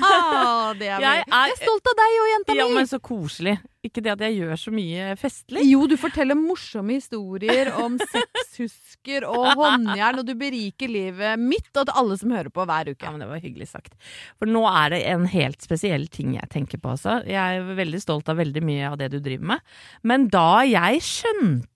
det 0.80 0.88
er 0.88 1.02
Jeg 1.02 1.20
er, 1.20 1.26
jeg 1.28 1.52
er 1.52 1.58
stolt 1.60 1.90
av 1.90 1.96
deg 1.98 2.14
og 2.22 2.28
jenta 2.30 2.56
Ja, 2.56 2.66
mi! 2.70 2.76
men 2.78 2.88
så 2.88 2.98
koselig. 3.04 3.56
Ikke 3.84 4.02
det 4.04 4.12
at 4.14 4.22
jeg 4.24 4.38
gjør 4.38 4.60
så 4.62 4.72
mye 4.72 5.08
festlig. 5.20 5.64
Jo, 5.68 5.82
du 5.90 5.96
forteller 6.00 6.38
morsomme 6.38 6.96
historier 6.96 7.72
om 7.82 7.98
sexhusker 8.14 9.26
og 9.28 9.50
håndjern, 9.58 10.22
og 10.22 10.28
du 10.28 10.32
beriker 10.38 10.92
livet 10.92 11.40
mitt 11.42 11.68
og 11.74 11.88
til 11.90 11.98
alle 12.00 12.18
som 12.20 12.32
hører 12.32 12.52
på 12.54 12.66
hver 12.70 12.92
uke. 12.92 13.02
Ja, 13.04 13.12
men 13.12 13.24
Det 13.24 13.30
var 13.32 13.42
hyggelig 13.44 13.68
sagt. 13.74 13.96
For 14.40 14.48
nå 14.48 14.62
er 14.70 14.94
det 14.94 15.02
en 15.12 15.26
helt 15.34 15.66
spesiell 15.66 16.06
ting 16.12 16.36
jeg 16.38 16.48
tenker 16.54 16.80
på. 16.80 16.94
Altså. 16.94 17.20
Jeg 17.28 17.58
er 17.60 17.74
veldig 17.82 18.00
stolt 18.02 18.30
av 18.32 18.40
veldig 18.40 18.64
mye 18.64 18.88
av 18.92 18.96
det 19.02 19.10
du 19.12 19.18
driver 19.20 19.52
med. 19.54 19.66
Men 20.06 20.30
da 20.32 20.62
jeg 20.68 21.04
skjønte 21.04 21.68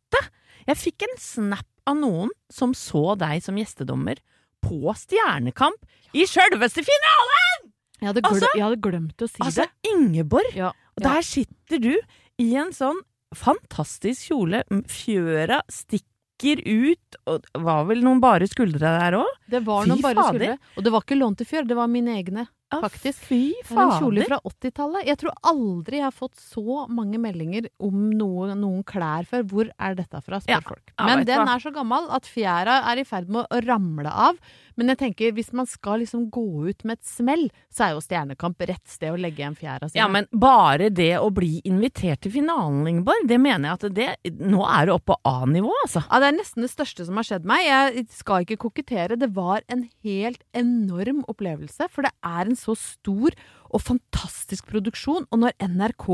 Jeg 0.66 0.78
fikk 0.80 1.04
en 1.06 1.18
snap 1.22 1.66
av 1.86 1.94
noen 2.00 2.32
som 2.50 2.72
så 2.74 3.12
deg 3.18 3.44
som 3.44 3.58
gjestedommer 3.60 4.18
på 4.66 4.94
Stjernekamp 4.98 5.86
i 6.16 6.26
sjølveste 6.28 6.82
finalen! 6.86 7.66
Jeg 8.00 8.10
hadde, 8.10 8.22
Altså- 8.28 8.50
jeg 8.54 8.62
hadde 8.66 8.80
glemt 8.84 9.22
å 9.24 9.28
si 9.30 9.40
Altså, 9.42 9.64
det. 9.64 9.92
Ingeborg. 9.94 10.50
Ja, 10.54 10.72
ja. 11.00 11.04
der 11.08 11.22
sitter 11.22 11.78
du 11.80 11.94
i 12.38 12.50
en 12.60 12.72
sånn 12.76 12.98
fantastisk 13.34 14.28
kjole. 14.30 14.60
Fjøra 14.90 15.62
stikker 15.72 16.60
ut, 16.66 17.16
og 17.26 17.46
var 17.64 17.86
vel 17.88 18.02
noen 18.04 18.20
bare 18.20 18.46
skuldre 18.50 18.78
der 18.84 19.16
òg? 19.22 19.30
Det 19.48 19.62
var 19.64 19.84
Fy 19.86 19.88
noen 19.94 20.02
bare 20.04 20.14
fader. 20.14 20.28
skuldre. 20.28 20.58
Og 20.76 20.84
det 20.84 20.92
var 20.92 21.00
ikke 21.06 21.18
lånt 21.18 21.38
til 21.40 21.46
fjør, 21.48 21.66
det 21.70 21.76
var 21.78 21.88
mine 21.88 22.12
egne. 22.20 22.46
Faktisk. 22.72 23.22
Fy 23.28 23.52
Det 23.62 23.76
er 23.76 23.82
en 23.84 23.92
kjole 24.00 24.24
fra 24.26 24.40
80-tallet. 24.42 25.06
Jeg 25.06 25.18
tror 25.20 25.36
aldri 25.46 26.00
jeg 26.00 26.06
har 26.08 26.14
fått 26.16 26.34
så 26.40 26.86
mange 26.90 27.18
meldinger 27.22 27.68
om 27.78 28.10
noe, 28.10 28.48
noen 28.58 28.82
klær 28.84 29.26
før. 29.28 29.44
Hvor 29.46 29.70
er 29.78 29.94
dette 29.94 30.20
fra, 30.24 30.40
spør 30.42 30.50
Ja. 30.50 30.60
folk. 30.60 30.92
Men 30.98 31.24
den 31.24 31.46
er 31.46 31.58
så 31.62 31.72
gammel 31.72 32.10
at 32.10 32.24
fjæra 32.26 32.80
er 32.90 32.98
i 32.98 33.04
ferd 33.04 33.28
med 33.28 33.46
å 33.50 33.62
ramle 33.66 34.10
av. 34.10 34.36
Men 34.76 34.92
jeg 34.92 35.00
tenker, 35.00 35.32
hvis 35.36 35.52
man 35.56 35.68
skal 35.68 36.02
liksom 36.02 36.26
gå 36.32 36.44
ut 36.68 36.84
med 36.84 36.98
et 36.98 37.08
smell, 37.08 37.46
så 37.72 37.86
er 37.86 37.94
jo 37.94 38.02
Stjernekamp 38.04 38.60
rett 38.68 38.84
sted 38.90 39.14
å 39.14 39.20
legge 39.20 39.44
en 39.46 39.56
fjæra 39.56 39.88
si. 39.88 39.98
Ja, 39.98 40.08
men 40.12 40.28
bare 40.36 40.90
det 40.92 41.14
å 41.18 41.30
bli 41.34 41.62
invitert 41.68 42.22
til 42.24 42.34
finalen, 42.36 42.84
Ingeborg, 42.90 43.26
det 43.28 43.40
mener 43.40 43.70
jeg 43.70 43.78
at 43.78 43.96
det 43.96 44.36
Nå 44.36 44.62
er 44.68 44.88
det 44.88 44.94
oppe 44.96 45.14
på 45.14 45.18
A-nivå, 45.30 45.70
altså. 45.84 46.02
Ja, 46.10 46.20
det 46.22 46.30
er 46.30 46.38
nesten 46.40 46.64
det 46.66 46.72
største 46.72 47.06
som 47.06 47.18
har 47.20 47.26
skjedd 47.28 47.46
meg. 47.48 47.64
Jeg 47.66 48.06
skal 48.16 48.44
ikke 48.44 48.58
kokettere. 48.66 49.18
Det 49.20 49.30
var 49.36 49.64
en 49.72 49.86
helt 50.04 50.42
enorm 50.56 51.22
opplevelse, 51.30 51.88
for 51.92 52.06
det 52.06 52.12
er 52.26 52.50
en 52.50 52.58
så 52.58 52.76
stor 52.78 53.36
og 53.70 53.82
fantastisk 53.82 54.66
produksjon. 54.70 55.26
Og 55.32 55.42
når 55.42 55.54
NRK 55.62 56.06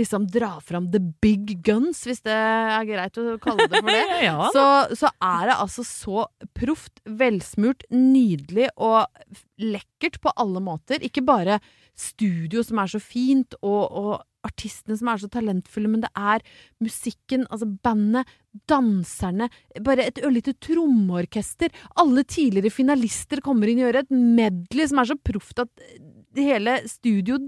liksom 0.00 0.26
drar 0.32 0.60
fram 0.64 0.90
the 0.94 1.00
big 1.22 1.56
guns, 1.66 2.04
hvis 2.08 2.22
det 2.26 2.34
er 2.36 2.86
greit 2.88 3.20
å 3.20 3.36
kalle 3.42 3.68
det 3.70 3.82
for 3.82 3.92
det, 3.92 4.06
Ja. 4.28 4.48
så, 4.54 4.64
så 4.96 5.12
er 5.24 5.50
det 5.50 5.58
altså 5.58 5.84
så 5.86 6.24
proft, 6.56 7.00
velsmurt, 7.06 7.84
nydelig 7.92 8.70
og 8.76 9.06
lekkert 9.60 10.20
på 10.24 10.32
alle 10.40 10.62
måter. 10.64 11.02
Ikke 11.04 11.24
bare 11.26 11.60
studio 12.00 12.62
som 12.64 12.78
er 12.80 12.88
så 12.94 13.00
fint, 13.02 13.56
og, 13.60 13.82
og 13.90 14.12
artistene 14.46 14.96
som 14.96 15.10
er 15.12 15.18
så 15.20 15.28
talentfulle, 15.28 15.88
men 15.92 16.00
det 16.00 16.08
er 16.16 16.40
musikken, 16.80 17.42
altså 17.52 17.66
bandet, 17.84 18.28
danserne, 18.70 19.50
bare 19.84 20.06
et 20.08 20.20
ørlite 20.24 20.54
trommeorkester. 20.64 21.68
Alle 22.00 22.24
tidligere 22.24 22.72
finalister 22.72 23.42
kommer 23.44 23.68
inn 23.68 23.82
og 23.82 23.90
gjør 23.90 24.00
et 24.00 24.14
medley 24.16 24.88
som 24.88 25.02
er 25.02 25.10
så 25.12 25.18
proft 25.28 25.60
at 25.62 25.84
hele 26.38 26.76
studio 26.88 27.40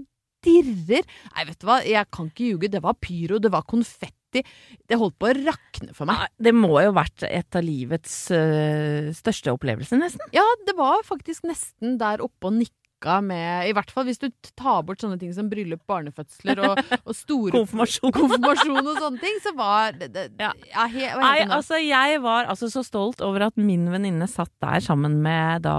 dirrer. 0.43 1.07
Nei, 1.33 1.45
vet 1.47 1.61
du 1.61 1.69
hva, 1.69 1.79
jeg 1.87 2.09
kan 2.13 2.27
ikke 2.31 2.51
ljuge. 2.51 2.71
Det 2.73 2.83
var 2.83 2.99
pyro, 2.99 3.39
det 3.39 3.51
var 3.53 3.65
konfetti. 3.69 4.43
Det 4.89 4.97
holdt 4.97 5.15
på 5.21 5.29
å 5.29 5.35
rakne 5.37 5.93
for 5.95 6.09
meg. 6.09 6.25
Det 6.41 6.53
må 6.57 6.73
jo 6.81 6.89
ha 6.89 6.97
vært 6.97 7.25
et 7.29 7.57
av 7.57 7.63
livets 7.63 8.15
øh, 8.33 9.11
største 9.15 9.53
opplevelser, 9.53 10.01
nesten. 10.01 10.33
Ja, 10.35 10.45
det 10.67 10.75
var 10.77 11.05
faktisk 11.07 11.45
nesten 11.47 11.99
der 12.01 12.23
oppe 12.25 12.49
og 12.49 12.57
nikka 12.57 12.82
med 13.23 13.69
I 13.69 13.73
hvert 13.75 13.91
fall 13.93 14.05
hvis 14.07 14.21
du 14.21 14.27
tar 14.59 14.83
bort 14.87 15.01
sånne 15.03 15.17
ting 15.21 15.33
som 15.35 15.49
bryllup, 15.51 15.81
barnefødsler 15.89 16.61
og, 16.63 16.79
og 17.07 17.15
store 17.17 17.53
Konfirmasjon. 17.55 18.13
konfirmasjon 18.15 18.81
og 18.81 18.99
sånne 19.01 19.21
ting, 19.23 19.39
så 19.43 19.53
var 19.57 19.97
det, 19.99 20.11
det 20.15 20.25
Ja. 20.41 20.51
ja, 20.71 20.87
he, 20.91 21.09
Nei, 21.19 21.35
altså 21.47 21.79
jeg 21.81 22.21
var 22.23 22.49
altså 22.51 22.69
så 22.71 22.83
stolt 22.85 23.23
over 23.25 23.47
at 23.49 23.59
min 23.59 23.85
venninne 23.91 24.27
satt 24.31 24.51
der 24.63 24.83
sammen 24.83 25.19
med 25.25 25.65
da 25.67 25.75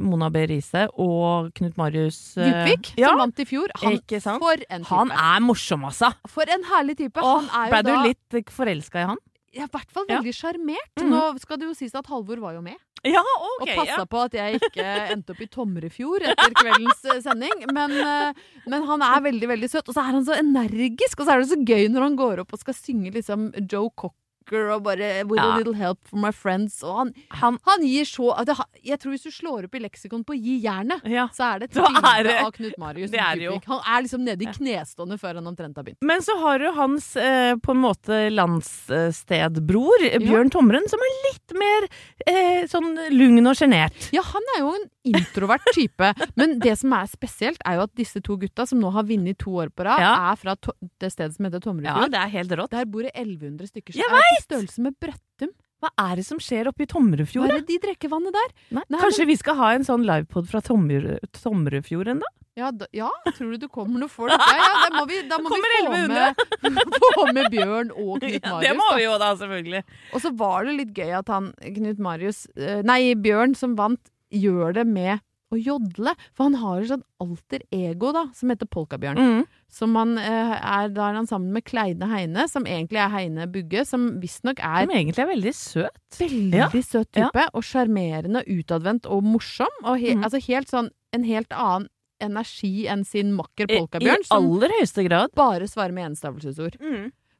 Mona 0.00 0.28
B. 0.34 0.44
Riise 0.50 0.86
og 0.94 1.52
Knut 1.58 1.78
Marius 1.80 2.20
øh, 2.38 2.46
Djupvik, 2.46 2.92
ja, 3.00 3.12
som 3.12 3.24
vant 3.24 3.40
i 3.42 3.48
fjor. 3.48 3.72
Han? 3.82 3.98
For 4.42 4.66
en 4.68 4.84
type. 4.84 4.92
Han 4.92 5.14
er 5.14 5.40
morsom, 5.44 5.88
altså. 5.88 6.12
For 6.30 6.48
en 6.50 6.68
herlig 6.68 6.98
type. 7.00 7.22
Åh, 7.22 7.40
han 7.40 7.50
er 7.52 7.68
jo 7.68 7.74
ble 7.74 7.82
du 7.88 8.08
litt 8.08 8.52
forelska 8.54 9.02
i 9.04 9.10
han? 9.14 9.24
ja, 9.58 9.64
i 9.66 9.72
hvert 9.72 9.92
fall 9.92 10.06
veldig 10.08 10.32
sjarmert. 10.36 10.92
Mhm. 11.00 11.10
Nå 11.12 11.22
skal 11.42 11.60
det 11.60 11.68
jo 11.68 11.74
sies 11.76 11.94
at 11.96 12.06
Halvor 12.10 12.40
var 12.42 12.56
jo 12.58 12.62
med. 12.64 12.76
Ja, 13.06 13.22
og 13.22 13.66
passa 13.68 14.04
på 14.10 14.22
at 14.26 14.34
jeg 14.34 14.58
ikke 14.58 14.86
endte 15.14 15.34
opp 15.34 15.42
i 15.44 15.48
Tomrefjord 15.52 16.24
etter 16.26 16.54
kveldens 16.58 17.04
eh, 17.06 17.20
sending. 17.22 17.66
Men, 17.74 17.94
eh, 17.94 18.46
men 18.66 18.86
han 18.88 19.04
er 19.06 19.26
veldig, 19.28 19.50
veldig 19.52 19.70
søt. 19.70 19.86
Og 19.86 19.94
så 19.94 20.02
er 20.02 20.16
han 20.16 20.26
så 20.26 20.38
energisk, 20.38 21.20
og 21.20 21.28
så 21.28 21.34
er 21.34 21.44
det 21.44 21.50
så 21.52 21.60
gøy 21.62 21.86
når 21.92 22.08
han 22.08 22.18
går 22.18 22.42
opp 22.44 22.56
og 22.56 22.62
skal 22.64 22.76
synge 22.78 23.14
liksom 23.14 23.52
Joe 23.64 23.92
Cocker 23.94 24.27
og 24.52 24.82
bare 24.86 25.24
With 25.28 25.42
a 25.42 25.56
little 25.58 25.74
help 25.74 25.98
from 26.08 26.22
my 26.24 26.30
friends. 26.32 26.82
Og 26.82 26.96
han, 26.98 27.12
han, 27.40 27.58
han 27.66 27.82
gir 27.84 28.04
så 28.08 28.30
det, 28.46 28.54
Jeg 28.84 28.98
tror 29.02 29.10
hvis 29.14 29.22
du 29.26 29.30
slår 29.30 29.64
opp 29.68 29.74
i 29.74 29.82
leksikon 29.84 30.24
på 30.24 30.36
Gi 30.38 30.58
jernet, 30.64 31.04
Ja. 31.08 31.28
så 31.34 31.54
er 31.54 31.58
det 31.64 31.70
et 31.70 31.74
bilde 31.82 32.34
av 32.44 32.52
Knut 32.52 32.78
Marius. 32.78 33.10
det 33.10 33.20
er. 33.20 33.60
Han 33.66 33.80
er 33.84 34.02
liksom 34.06 34.24
nede 34.24 34.44
i 34.46 34.52
knestående 34.52 35.18
før 35.20 35.34
han 35.40 35.46
omtrent 35.46 35.76
har 35.76 35.84
begynt. 35.84 36.00
Men 36.02 36.20
så 36.24 36.36
har 36.40 36.58
du 36.58 36.70
hans 36.76 37.10
eh, 37.16 37.54
på 37.56 37.72
en 37.74 37.82
måte 37.82 38.30
landsstedbror, 38.34 40.06
Bjørn 40.22 40.50
Tomren, 40.52 40.86
som 40.90 41.00
er 41.04 41.16
litt 41.28 41.54
mer 41.58 41.88
eh, 42.26 42.66
sånn 42.70 42.94
lugn 43.14 43.46
og 43.46 43.56
sjenert. 43.58 44.10
Ja, 44.14 44.22
han 44.24 44.42
er 44.56 44.62
jo 44.64 44.72
en 44.76 44.86
introvert 45.12 45.64
type. 45.74 46.12
Men 46.36 46.58
det 46.62 46.76
som 46.78 46.92
er 46.92 47.06
spesielt, 47.10 47.60
er 47.66 47.78
jo 47.78 47.86
at 47.88 47.94
disse 47.98 48.20
to 48.24 48.36
gutta, 48.40 48.66
som 48.68 48.80
nå 48.82 48.90
har 48.94 49.04
vunnet 49.08 49.38
to 49.38 49.50
år 49.62 49.70
på 49.74 49.84
rad, 49.88 50.00
Ja. 50.00 50.32
er 50.32 50.36
fra 50.36 50.54
det 51.00 51.12
stedet 51.12 51.34
som 51.36 51.44
heter 51.48 51.60
Tomrefjord. 51.64 52.08
Ja, 52.08 52.08
det 52.08 52.20
er 52.24 52.28
helt 52.38 52.50
rått. 52.58 52.70
Der 52.76 52.84
bor 52.86 53.02
det 53.02 53.12
1100 53.14 53.66
stykker 53.72 53.92
som 53.92 54.02
Jeg 54.02 54.10
er 54.10 54.36
på 54.38 54.44
størrelse 54.48 54.78
med 54.88 54.94
Brøttum. 55.00 55.54
Hva 55.78 55.90
er 56.10 56.16
det 56.18 56.24
som 56.26 56.38
skjer 56.42 56.66
oppe 56.66 56.82
i 56.82 56.86
Tomrefjord? 56.90 57.46
Hva 57.46 57.54
er 57.54 57.60
det 57.62 57.68
de 57.68 57.78
drikkevannet 57.86 58.34
der? 58.34 58.48
Nei, 58.74 58.82
Nei, 58.90 58.98
kanskje 58.98 59.26
vi 59.30 59.36
skal 59.38 59.54
ha 59.60 59.68
en 59.76 59.84
sånn 59.86 60.02
livepod 60.04 60.48
fra 60.50 60.58
Tomre- 60.60 61.20
Tomrefjord 61.38 62.08
ennå? 62.16 62.26
Ja, 62.58 62.72
da, 62.74 62.88
ja, 62.90 63.06
tror 63.36 63.52
du 63.54 63.58
det 63.62 63.68
kommer 63.70 64.00
noen 64.02 64.10
folk? 64.10 64.32
Ja, 64.34 64.56
ja, 64.58 64.70
da 64.82 64.98
må 64.98 65.04
vi, 65.06 65.20
da 65.30 65.36
må 65.38 65.52
vi 65.54 65.60
få, 65.86 65.92
med, 66.10 66.40
få 67.14 67.26
med 67.32 67.46
Bjørn 67.52 67.92
og 67.94 68.18
Knut 68.24 68.42
Ja, 68.42 68.50
Marius. 68.50 68.64
det 68.66 68.72
må 68.80 68.88
vi 68.96 69.04
jo 69.04 69.12
da, 69.22 69.28
selvfølgelig. 69.38 69.82
Og 70.12 70.24
så 70.24 70.32
var 70.42 70.66
det 70.66 70.74
litt 70.80 70.90
gøy 70.98 71.12
at 71.20 71.28
han, 71.30 71.52
Knut 71.76 72.02
Marius, 72.02 72.40
eh, 72.58 72.82
nei, 72.82 73.14
Bjørn 73.14 73.54
som 73.54 73.76
vant, 73.78 74.02
gjør 74.34 74.74
det 74.80 74.86
med 74.86 75.20
å 75.48 75.56
jodle. 75.56 76.12
For 76.36 76.44
han 76.44 76.58
har 76.60 76.82
et 76.82 76.90
sånt 76.90 77.06
alter 77.24 77.62
ego, 77.72 78.10
da, 78.12 78.26
som 78.36 78.50
heter 78.52 78.68
Polkabjørn. 78.68 79.16
Mm. 79.16 79.44
Som 79.72 79.94
han 79.96 80.18
eh, 80.20 80.50
er, 80.58 80.90
da 80.92 81.06
er 81.08 81.16
han 81.16 81.28
sammen 81.30 81.54
med 81.56 81.64
Kleine 81.64 82.08
Heine, 82.10 82.44
som 82.52 82.66
egentlig 82.68 83.00
er 83.00 83.12
Heine 83.14 83.46
Bugge, 83.48 83.86
som 83.88 84.10
visstnok 84.20 84.60
er 84.60 84.84
Som 84.84 84.92
egentlig 84.92 85.24
er 85.24 85.30
veldig 85.32 85.54
søt. 85.56 86.02
veldig 86.18 86.58
Ja. 86.60 86.68
søt 86.84 87.12
type. 87.16 87.46
Og 87.56 87.64
sjarmerende, 87.64 88.44
utadvendt 88.44 89.08
og 89.08 89.24
morsom. 89.24 89.72
Og 89.84 89.96
he, 90.02 90.12
mm. 90.18 90.26
altså 90.28 90.42
helt 90.50 90.68
sånn 90.68 90.90
en 91.16 91.24
helt 91.24 91.52
annen 91.56 91.88
energi 92.20 92.84
enn 92.90 93.04
sin 93.06 93.30
makker 93.32 93.70
I, 93.70 93.78
I 94.02 94.14
aller 94.34 94.72
høyeste 94.80 95.04
grad. 95.06 95.32
bare 95.38 95.68
svarer 95.70 95.94
med 95.94 96.10
enstavelsesord. 96.10 96.76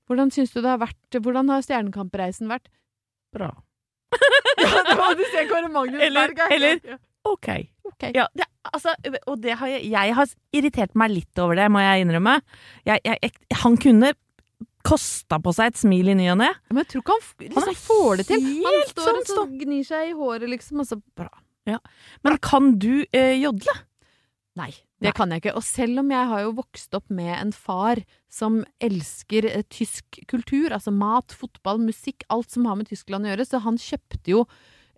Hvordan 0.09 0.31
syns 0.33 0.55
du 0.55 0.63
det 0.63 0.71
har 0.71 0.79
vært 0.81 1.19
Hvordan 1.21 1.51
har 1.53 1.61
Stjernekampreisen 1.67 2.49
vært? 2.49 2.71
Bra. 3.35 3.51
Ja, 4.59 4.83
det 4.89 4.95
var 4.99 5.15
du 5.19 5.25
ser 5.31 5.49
Kåre 5.51 5.69
Magnus 5.71 6.01
Eller- 6.03 6.33
hver 6.33 6.39
gang. 6.41 6.53
eller- 6.57 6.99
Ok. 7.29 7.49
okay. 7.85 8.13
Ja, 8.15 8.25
det, 8.35 8.47
altså, 8.73 8.95
og 9.27 9.41
det 9.43 9.57
har 9.61 9.69
jeg, 9.69 9.91
jeg 9.91 10.15
har 10.17 10.31
irritert 10.57 10.95
meg 10.97 11.11
litt 11.13 11.39
over 11.43 11.59
det, 11.59 11.67
må 11.71 11.83
jeg 11.83 12.07
innrømme. 12.07 12.39
Jeg, 12.89 13.03
jeg, 13.05 13.33
han 13.61 13.77
kunne 13.77 14.15
kosta 14.87 15.37
på 15.43 15.53
seg 15.53 15.73
et 15.75 15.81
smil 15.83 16.09
i 16.09 16.15
ny 16.17 16.31
og 16.33 16.39
ne. 16.41 16.49
Men 16.71 16.81
jeg 16.85 16.89
tror 16.95 17.03
ikke 17.05 17.17
han 17.19 17.27
liksom 17.51 17.69
Han 17.69 17.79
får 17.85 18.17
det 18.23 18.27
til. 18.31 18.47
Han 18.65 18.81
står 18.89 19.09
sånn 19.11 19.21
og 19.21 19.29
så 19.35 19.45
gnir 19.61 19.85
seg 19.85 20.09
i 20.09 20.17
håret, 20.17 20.49
liksom, 20.49 20.81
og 20.81 20.89
så 20.89 21.01
bra. 21.19 21.29
Men 22.25 22.39
kan 22.41 22.73
du 22.81 23.05
eh, 23.13 23.35
jodle? 23.43 23.75
Nei, 24.57 24.71
det 25.05 25.13
kan 25.15 25.31
jeg 25.31 25.43
ikke. 25.43 25.55
Og 25.59 25.63
selv 25.67 26.01
om 26.03 26.09
jeg 26.11 26.27
har 26.33 26.41
jo 26.43 26.55
vokst 26.59 26.95
opp 26.99 27.07
med 27.15 27.31
en 27.37 27.53
far 27.55 28.01
som 28.33 28.65
elsker 28.83 29.47
eh, 29.51 29.63
tysk 29.71 30.19
kultur, 30.31 30.73
altså 30.75 30.91
mat, 30.95 31.35
fotball, 31.39 31.79
musikk, 31.85 32.25
alt 32.35 32.51
som 32.51 32.67
har 32.67 32.77
med 32.81 32.89
Tyskland 32.91 33.27
å 33.29 33.33
gjøre, 33.33 33.47
så 33.47 33.61
han 33.63 33.79
kjøpte 33.79 34.35
jo 34.35 34.43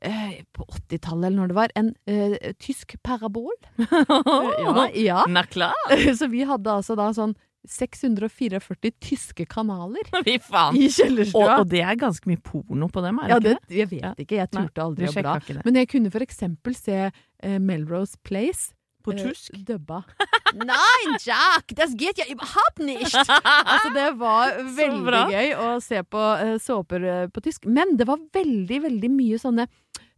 eh, 0.00 0.40
på 0.56 0.64
80-tallet 0.64 1.28
eller 1.28 1.36
når 1.42 1.52
det 1.52 1.58
var, 1.58 1.74
en 1.76 1.92
uh, 2.08 2.52
tysk 2.58 2.96
parabol. 3.04 3.52
ja, 4.64 4.88
ja. 4.96 5.20
Na 5.28 5.44
klar. 5.44 5.76
Så 6.18 6.30
vi 6.32 6.46
hadde 6.48 6.72
altså 6.80 6.96
da 6.98 7.10
sånn 7.16 7.36
644 7.68 8.90
tyske 9.04 9.44
kanaler 9.50 10.06
Fy 10.26 10.38
faen. 10.40 10.78
i 10.80 10.86
Og, 10.88 10.94
kjellerstua. 10.96 11.58
og 11.60 11.68
det 11.68 11.82
er 11.84 11.98
ganske 12.00 12.30
mye 12.30 12.40
porno 12.40 12.88
på 12.88 13.02
dem, 13.04 13.20
er 13.20 13.28
det 13.28 13.34
ja, 13.34 13.36
ikke 13.36 13.50
det? 13.68 13.76
jeg 13.76 13.90
vet 13.90 14.00
Ja. 14.06 14.12
ikke, 14.24 14.38
jeg 14.40 14.50
turte 14.56 14.84
aldri 14.86 15.08
å 15.10 15.14
bla. 15.18 15.34
det. 15.44 15.62
Men 15.66 15.80
jeg 15.82 15.90
kunne 15.92 16.12
for 16.14 16.24
eksempel 16.24 16.76
se 16.78 16.98
uh, 17.10 17.58
Melrose 17.60 18.16
Place 18.24 18.72
På 19.04 19.14
tysk? 19.16 19.50
tysk? 19.52 19.66
dubba. 19.66 20.02
Nein, 20.54 21.16
Jack, 21.24 21.72
das 21.76 21.94
geht 21.96 22.18
ja 22.18 22.24
überhaupt 22.26 22.78
nicht! 22.78 23.14
altså, 23.14 23.92
det 23.94 24.18
var 24.18 24.56
veldig 24.80 25.22
gøy 25.30 25.54
å 25.58 25.68
se 25.84 26.02
på 26.02 26.18
uh, 26.18 26.56
såper 26.62 27.06
uh, 27.06 27.26
på 27.30 27.44
tysk. 27.44 27.68
Men 27.70 27.96
det 27.98 28.08
var 28.10 28.20
veldig, 28.34 28.82
veldig 28.86 29.10
mye 29.14 29.38
sånne 29.40 29.66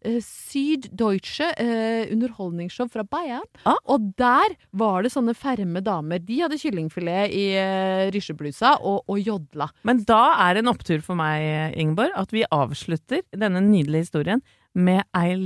eh, 0.02 0.18
Süddeutsche 0.24 1.50
eh, 1.60 2.10
underholdningsshow 2.12 2.88
fra 2.92 3.04
Bayern. 3.06 3.46
Ah. 3.68 3.78
Og 3.92 4.12
der 4.18 4.56
var 4.78 5.04
det 5.04 5.12
sånne 5.14 5.34
ferme 5.38 5.82
damer. 5.84 6.22
De 6.22 6.40
hadde 6.42 6.58
kyllingfilet 6.60 7.34
i 7.36 7.44
uh, 7.58 8.08
rysjeblusa 8.14 8.76
og, 8.80 9.04
og 9.06 9.20
jodla. 9.20 9.68
Men 9.88 10.02
da 10.08 10.22
er 10.46 10.56
det 10.56 10.64
en 10.64 10.72
opptur 10.72 11.04
for 11.04 11.18
meg, 11.18 11.76
Ingeborg, 11.78 12.14
at 12.18 12.34
vi 12.34 12.46
avslutter 12.48 13.22
denne 13.36 13.62
nydelige 13.64 14.08
historien 14.08 14.42
med 14.72 15.04
ei 15.18 15.36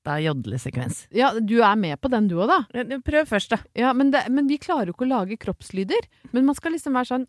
lita 0.00 0.18
jodlesekvens. 0.20 1.08
Ja, 1.10 1.32
du 1.40 1.60
er 1.62 1.76
med 1.76 2.00
på 2.00 2.08
den 2.08 2.28
du 2.28 2.36
òg, 2.40 2.48
da. 2.48 2.64
Prøv 3.04 3.26
først, 3.28 3.50
da. 3.50 3.58
Ja, 3.76 3.92
men, 3.92 4.10
det, 4.10 4.28
men 4.30 4.46
vi 4.48 4.56
klarer 4.58 4.86
jo 4.88 4.92
ikke 4.94 5.04
å 5.04 5.08
lage 5.10 5.36
kroppslyder. 5.36 6.00
Men 6.32 6.46
man 6.46 6.54
skal 6.54 6.72
liksom 6.72 6.94
være 6.94 7.06
sånn 7.06 7.26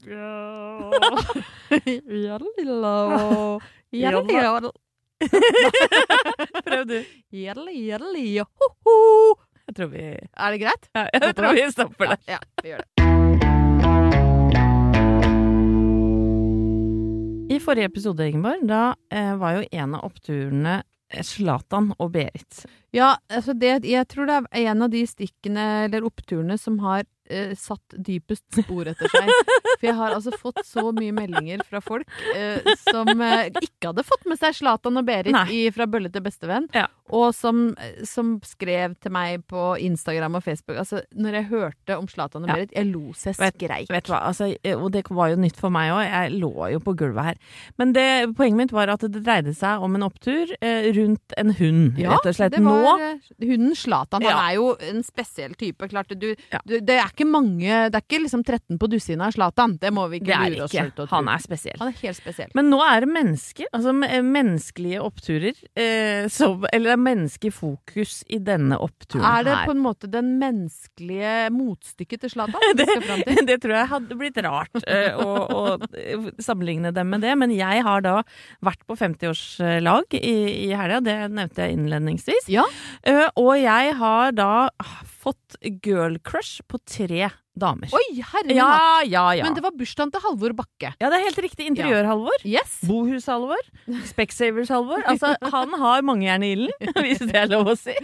Prøv 6.65 6.86
du. 6.88 7.03
Ho-ho. 8.57 9.36
Jeg 9.67 9.75
tror 9.77 9.89
vi 9.91 10.17
Er 10.17 10.51
det 10.51 10.60
greit? 10.63 10.89
ja, 10.95 11.05
Jeg 11.13 11.36
tror 11.38 11.53
vi 11.53 11.71
stopper 11.71 12.05
der. 12.15 12.19
Ja, 12.27 12.39
vi 12.63 12.69
gjør 12.71 12.77
det. 12.81 12.88
I 17.51 17.60
forrige 17.60 17.89
episode, 17.91 18.23
Ingeborg, 18.31 18.63
da 18.63 18.95
eh, 19.12 19.36
var 19.36 19.57
jo 19.60 19.67
en 19.75 19.95
av 19.97 20.05
oppturene 20.07 20.81
Zlatan 21.24 21.91
og 22.00 22.13
Berit. 22.15 22.63
Ja, 22.93 23.13
altså 23.32 23.54
det, 23.56 23.86
jeg 23.88 24.08
tror 24.12 24.27
det 24.27 24.41
er 24.51 24.67
en 24.73 24.82
av 24.88 24.91
de 24.91 25.06
stikkene 25.08 25.86
eller 25.88 26.04
oppturene 26.08 26.58
som 26.60 26.77
har 26.84 27.06
eh, 27.32 27.54
satt 27.56 27.95
dypest 28.04 28.43
spor 28.60 28.89
etter 28.91 29.08
seg. 29.13 29.30
For 29.80 29.88
jeg 29.88 29.95
har 29.97 30.12
altså 30.17 30.34
fått 30.38 30.60
så 30.67 30.89
mye 30.93 31.13
meldinger 31.15 31.63
fra 31.69 31.80
folk 31.82 32.04
eh, 32.36 32.60
som 32.89 33.08
eh, 33.15 33.47
ikke 33.63 33.93
hadde 33.93 34.04
fått 34.06 34.27
med 34.27 34.41
seg 34.41 34.58
Slatan 34.60 34.99
og 34.99 35.08
Berit 35.08 35.38
i 35.56 35.62
Fra 35.73 35.88
bølle 35.88 36.12
til 36.12 36.21
bestevenn, 36.25 36.67
Ja. 36.75 36.84
og 37.15 37.32
som, 37.34 37.69
eh, 37.80 38.04
som 38.06 38.34
skrev 38.45 38.97
til 39.01 39.15
meg 39.15 39.45
på 39.47 39.63
Instagram 39.80 40.36
og 40.41 40.43
Facebook. 40.45 40.75
Altså, 40.84 40.99
når 41.15 41.39
jeg 41.39 41.47
hørte 41.54 41.97
om 41.97 42.12
Slatan 42.12 42.43
og 42.43 42.51
Ja. 42.51 42.60
Berit, 42.60 42.75
jeg 42.75 42.91
lo 42.91 43.13
seg 43.15 43.39
Vet- 43.39 43.56
skreik. 43.56 43.88
Vet 43.88 43.95
vet 44.01 44.12
hva, 44.12 44.19
altså, 44.27 44.51
eh, 44.67 44.75
og 44.75 44.91
det 44.91 45.06
var 45.10 45.32
jo 45.32 45.39
nytt 45.39 45.56
for 45.63 45.71
meg 45.71 45.93
òg, 45.95 46.04
jeg 46.12 46.36
lå 46.43 46.51
jo 46.75 46.84
på 46.84 46.97
gulvet 46.99 47.23
her. 47.32 47.41
Men 47.80 47.95
det, 47.95 48.10
poenget 48.36 48.58
mitt 48.65 48.75
var 48.75 48.91
at 48.91 49.08
det 49.08 49.23
dreide 49.23 49.56
seg 49.56 49.80
om 49.88 49.95
en 49.95 50.04
opptur 50.12 50.51
eh, 50.62 50.91
rundt 50.99 51.39
en 51.39 51.56
hund, 51.56 51.97
Ja, 52.04 52.17
rett 52.17 52.27
og 52.27 52.36
slett. 52.36 52.51
det 52.60 52.63
var 52.67 52.80
Nå 52.81 52.93
eh, 52.99 53.31
hunden 53.51 53.75
Zlatan. 53.77 54.23
Han 54.25 54.31
Ja. 54.31 54.39
er 54.49 54.55
jo 54.57 54.75
en 54.89 55.01
spesiell 55.03 55.53
type. 55.59 55.87
Klart, 55.91 56.11
du, 56.19 56.35
Ja. 56.51 56.59
du, 56.65 56.79
det 56.79 56.97
er 56.99 57.09
ikke 57.11 57.27
mange 57.29 57.89
Det 57.91 57.95
er 57.95 58.03
ikke 58.05 58.21
liksom 58.25 58.43
13 58.43 58.77
på 58.81 58.89
dusinet 58.91 59.25
av 59.27 59.31
Zlatan. 59.35 59.77
Det 59.79 59.91
må 59.93 60.07
vi 60.11 60.19
ikke 60.21 60.37
lure 60.49 60.63
oss 60.65 60.71
selv 60.71 60.93
til 60.95 61.05
å 61.05 61.07
tro. 61.07 61.15
Han 61.17 61.27
er 61.31 61.41
spesiell. 61.43 61.77
Han 61.79 61.91
er 61.93 61.97
helt 62.01 62.17
spesiell. 62.19 62.51
Men 62.55 62.69
nå 62.71 62.79
er 62.85 63.05
det 63.05 63.09
mennesker, 63.13 63.65
altså 63.73 63.93
menneskelige 63.95 65.01
oppturer, 65.01 65.55
eh, 65.75 66.27
som, 66.31 66.65
eller 66.73 66.91
det 66.91 66.97
er 66.97 67.03
menneskefokus 67.07 68.23
i 68.29 68.39
denne 68.43 68.77
oppturen 68.81 69.23
her. 69.25 69.39
Er 69.39 69.43
det 69.47 69.55
her. 69.55 69.65
på 69.67 69.75
en 69.75 69.83
måte 69.83 70.09
den 70.11 70.33
menneskelige 70.41 71.49
motstykket 71.55 72.21
til 72.25 72.29
Zlatan? 72.35 72.61
fram 73.07 73.23
til? 73.27 73.45
det 73.47 73.59
tror 73.63 73.75
jeg 73.77 73.89
hadde 73.91 74.17
blitt 74.19 74.37
rart 74.45 74.81
eh, 74.87 75.15
å, 75.15 75.27
å 75.47 75.79
sammenligne 76.41 76.91
dem 76.95 77.09
med 77.11 77.21
det, 77.25 77.35
men 77.39 77.51
jeg 77.55 77.83
har 77.85 78.01
da 78.05 78.17
vært 78.63 78.83
på 78.87 78.95
50-årslag 78.99 80.17
i, 80.17 80.35
i 80.67 80.71
helga, 80.77 81.01
det 81.05 81.17
nevnte 81.31 81.65
jeg 81.65 81.77
innledningsvis. 81.77 82.49
Ja. 82.51 82.65
Eh, 83.03 83.27
og 83.39 83.53
jeg 83.60 83.95
har 83.97 84.36
da 84.38 84.51
fått 85.21 85.57
girl 85.84 86.19
crush 86.25 86.62
på 86.69 86.79
tre 86.86 87.31
damer. 87.57 87.91
Oi, 87.91 88.21
herre 88.23 88.55
Ja, 88.55 89.01
ja, 89.03 89.23
ja. 89.35 89.43
Men 89.43 89.55
det 89.57 89.63
var 89.65 89.73
bursdagen 89.75 90.11
til 90.13 90.23
Halvor 90.23 90.53
Bakke. 90.55 90.93
Ja, 91.01 91.09
det 91.11 91.17
er 91.19 91.25
helt 91.27 91.41
riktig. 91.43 91.67
Interiør-Halvor. 91.71 92.45
Yes! 92.47 92.77
Bohus-Halvor. 92.87 93.59
Specsavers-Halvor. 94.07 95.03
Altså, 95.11 95.33
han 95.51 95.75
har 95.81 96.05
mange 96.07 96.27
jern 96.29 96.45
i 96.47 96.53
ilden, 96.55 96.93
hvis 97.03 97.23
det 97.25 97.35
er 97.43 97.51
lov 97.51 97.73
å 97.73 97.77
si. 97.79 97.95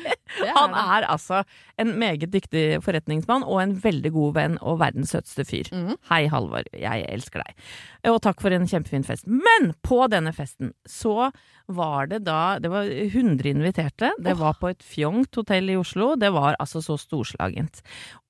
Er 0.44 0.54
Han 0.58 0.76
er 0.78 1.08
altså 1.08 1.44
en 1.80 1.96
meget 2.00 2.32
dyktig 2.34 2.82
forretningsmann 2.84 3.46
og 3.48 3.62
en 3.64 3.76
veldig 3.84 4.12
god 4.16 4.36
venn 4.38 4.58
og 4.62 4.82
verdens 4.84 5.16
søteste 5.16 5.48
fyr. 5.48 5.72
Mm. 5.72 5.96
Hei, 6.12 6.26
Halvor. 6.32 6.68
Jeg 6.76 7.08
elsker 7.08 7.46
deg. 7.46 7.68
Og 8.12 8.20
takk 8.24 8.44
for 8.44 8.54
en 8.56 8.68
kjempefin 8.68 9.08
fest. 9.08 9.28
Men 9.28 9.72
på 9.86 10.04
denne 10.12 10.36
festen 10.36 10.74
så 10.88 11.32
var 11.68 12.08
det 12.08 12.22
da 12.24 12.60
Det 12.64 12.70
var 12.72 12.88
100 12.88 13.50
inviterte. 13.50 14.14
Det 14.24 14.38
var 14.40 14.56
på 14.60 14.70
et 14.72 14.84
fjongt 14.84 15.36
hotell 15.36 15.72
i 15.74 15.76
Oslo. 15.80 16.14
Det 16.20 16.32
var 16.36 16.56
altså 16.64 16.80
så 16.84 16.96
storslagent. 17.00 17.82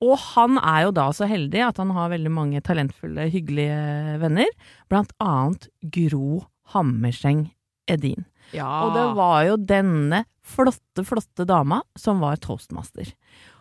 Og 0.02 0.16
han 0.34 0.58
er 0.58 0.88
jo 0.88 0.94
da 0.96 1.07
så 1.16 1.28
heldig 1.30 1.60
at 1.68 1.78
han 1.82 1.90
har 1.96 2.10
veldig 2.12 2.32
mange 2.34 2.60
talentfulle, 2.64 3.28
hyggelige 3.32 4.18
venner. 4.22 4.50
Blant 4.90 5.12
annet 5.22 5.68
Gro 5.94 6.42
Hammerseng 6.74 7.46
Edin. 7.88 8.24
Ja. 8.56 8.68
Og 8.86 8.94
det 8.96 9.04
var 9.16 9.42
jo 9.48 9.56
denne 9.60 10.22
flotte, 10.48 11.04
flotte 11.08 11.44
dama 11.48 11.82
som 12.00 12.20
var 12.24 12.36
toastmaster. 12.40 13.10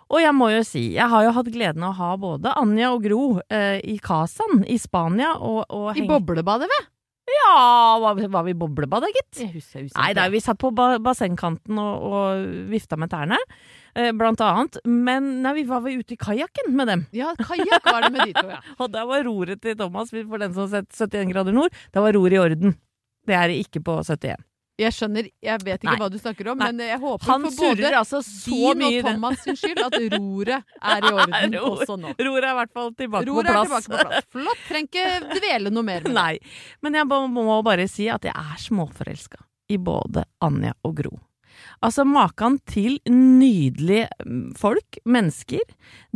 Og 0.08 0.22
jeg 0.24 0.32
må 0.38 0.48
jo 0.54 0.62
si, 0.64 0.86
jeg 0.96 1.12
har 1.12 1.26
jo 1.26 1.34
hatt 1.36 1.50
gleden 1.52 1.84
av 1.84 1.92
å 1.92 1.98
ha 2.00 2.12
både 2.20 2.54
Anja 2.60 2.94
og 2.96 3.02
Gro 3.04 3.24
eh, 3.52 3.82
i 3.84 3.98
Kazan 4.00 4.62
i 4.64 4.78
Spania 4.80 5.34
og, 5.36 5.66
og 5.68 5.98
I 6.00 6.06
boblebadet, 6.08 6.70
ved? 6.72 6.86
Ja, 7.28 7.98
var, 8.00 8.16
vi- 8.16 8.30
var 8.32 8.46
vi 8.48 8.54
i 8.56 8.56
boblebadet, 8.56 9.10
gitt? 9.12 9.42
Jeg 9.42 9.52
husker, 9.58 9.82
jeg 9.82 9.90
husker 9.90 10.00
Nei, 10.00 10.14
ikke. 10.16 10.30
vi 10.32 10.40
satt 10.46 10.62
på 10.64 10.72
ba 10.72 10.86
bassengkanten 11.04 11.76
og, 11.84 12.06
og 12.08 12.46
vifta 12.72 12.96
med 12.96 13.12
tærne, 13.12 13.36
blant 14.18 14.42
annet. 14.46 14.78
Men 14.86 15.30
nei, 15.46 15.54
vi 15.62 15.64
var 15.70 15.82
vel 15.86 16.02
ute 16.04 16.14
i 16.16 16.20
kajakken 16.22 16.74
med 16.78 16.88
dem. 16.92 17.06
Ja, 17.18 17.34
kajakk 17.40 17.88
var 17.92 18.08
det 18.08 18.12
med 18.16 18.28
de 18.30 18.36
to, 18.38 18.48
ja. 18.56 18.60
Og 18.82 18.92
der 18.94 19.08
var 19.10 19.24
roret 19.28 19.62
til 19.64 19.78
Thomas, 19.80 20.12
for 20.16 20.38
den 20.44 20.54
som 20.54 20.68
har 20.68 20.76
sett 20.82 20.94
71 21.12 21.32
grader 21.34 21.56
nord, 21.58 21.74
da 21.96 22.04
var 22.06 22.14
roret 22.18 22.38
i 22.38 22.44
orden. 22.44 22.78
Det 23.28 23.36
er 23.36 23.50
det 23.52 23.58
ikke 23.66 23.82
på 23.84 23.98
71. 24.06 24.38
Jeg 24.78 24.94
skjønner, 24.94 25.26
jeg 25.42 25.62
vet 25.66 25.80
ikke 25.82 25.90
Nei. 25.90 25.98
hva 25.98 26.08
du 26.14 26.20
snakker 26.22 26.52
om, 26.52 26.60
Nei. 26.62 26.68
men 26.70 26.84
jeg 26.86 27.00
håper 27.02 27.26
Han 27.32 27.48
for 27.48 27.56
både 27.74 27.90
altså 27.98 28.20
din 28.22 28.84
og. 28.86 28.98
Thomas 29.08 29.40
sin 29.42 29.56
skyld 29.58 29.80
at 29.82 29.96
roret 30.14 30.76
er 30.86 31.08
i 31.08 31.14
orden 31.16 31.56
Ror- 31.58 31.72
også 31.82 31.96
nå. 31.98 32.12
Roret 32.22 32.46
er 32.46 32.52
i 32.52 32.58
hvert 32.60 32.74
fall 32.78 32.92
tilbake 33.00 33.26
ror 33.32 33.42
på 33.42 33.56
plass. 33.56 33.72
tilbake 33.88 33.90
på 33.90 34.12
plass. 34.12 34.28
Flott. 34.38 34.62
Trenger 34.68 34.86
ikke 34.92 35.40
dvele 35.42 35.72
noe 35.74 35.88
mer 35.90 36.06
med 36.06 36.12
det. 36.12 36.14
Nei. 36.20 36.38
Men 36.86 37.00
jeg 37.02 37.10
må 37.10 37.58
bare 37.66 37.88
si 37.90 38.06
at 38.14 38.30
jeg 38.30 38.38
er 38.38 38.62
småforelska 38.68 39.42
i 39.74 39.80
både 39.82 40.28
Anja 40.46 40.76
og 40.86 40.94
Gro. 41.02 41.16
Altså 41.86 42.06
maken 42.08 42.58
til 42.70 42.98
nydelige 43.12 44.08
mm, 44.26 44.56
folk, 44.58 45.00
mennesker. 45.06 45.64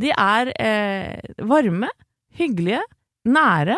De 0.01 0.11
er 0.15 0.53
eh, 0.55 1.45
varme, 1.47 1.91
hyggelige, 2.37 2.81
nære, 3.29 3.77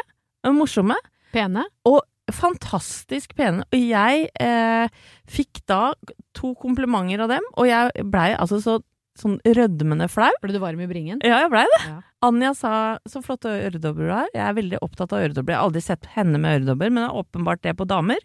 morsomme. 0.53 0.95
Pene. 1.33 1.65
Og 1.89 2.01
fantastisk 2.31 3.35
pene. 3.35 3.65
Og 3.73 3.83
jeg 3.83 4.29
eh, 4.39 5.03
fikk 5.27 5.63
da 5.67 5.93
to 6.37 6.53
komplimenter 6.59 7.25
av 7.25 7.35
dem, 7.35 7.47
og 7.57 7.67
jeg 7.67 8.07
blei 8.11 8.31
altså 8.37 8.61
så 8.63 8.79
sånn 9.19 9.37
rødmende 9.45 10.07
flau. 10.09 10.31
Ble 10.41 10.55
du 10.55 10.59
varm 10.61 10.81
i 10.81 10.89
bringen? 10.89 11.19
Ja, 11.25 11.43
jeg 11.43 11.51
blei 11.53 11.65
det. 11.69 11.81
Ja. 11.85 11.97
Anja 12.25 12.53
sa 12.57 12.73
så 13.09 13.21
flotte 13.21 13.51
øredobber 13.67 14.07
du 14.07 14.13
har. 14.13 14.29
Jeg 14.33 14.45
er 14.47 14.55
veldig 14.57 14.79
opptatt 14.85 15.13
av 15.13 15.25
øredobber. 15.25 15.53
Jeg 15.53 15.59
har 15.59 15.67
aldri 15.69 15.83
sett 15.85 16.07
henne 16.15 16.41
med 16.41 16.61
øredobber, 16.61 16.89
men 16.89 17.03
det 17.03 17.09
er 17.11 17.19
åpenbart 17.21 17.63
det 17.65 17.75
på 17.77 17.87
damer. 17.89 18.23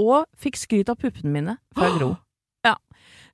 Og 0.00 0.24
fikk 0.40 0.58
skryt 0.58 0.92
av 0.92 0.98
puppene 1.02 1.34
mine 1.34 1.56
fra 1.76 1.90
Gro. 1.98 2.14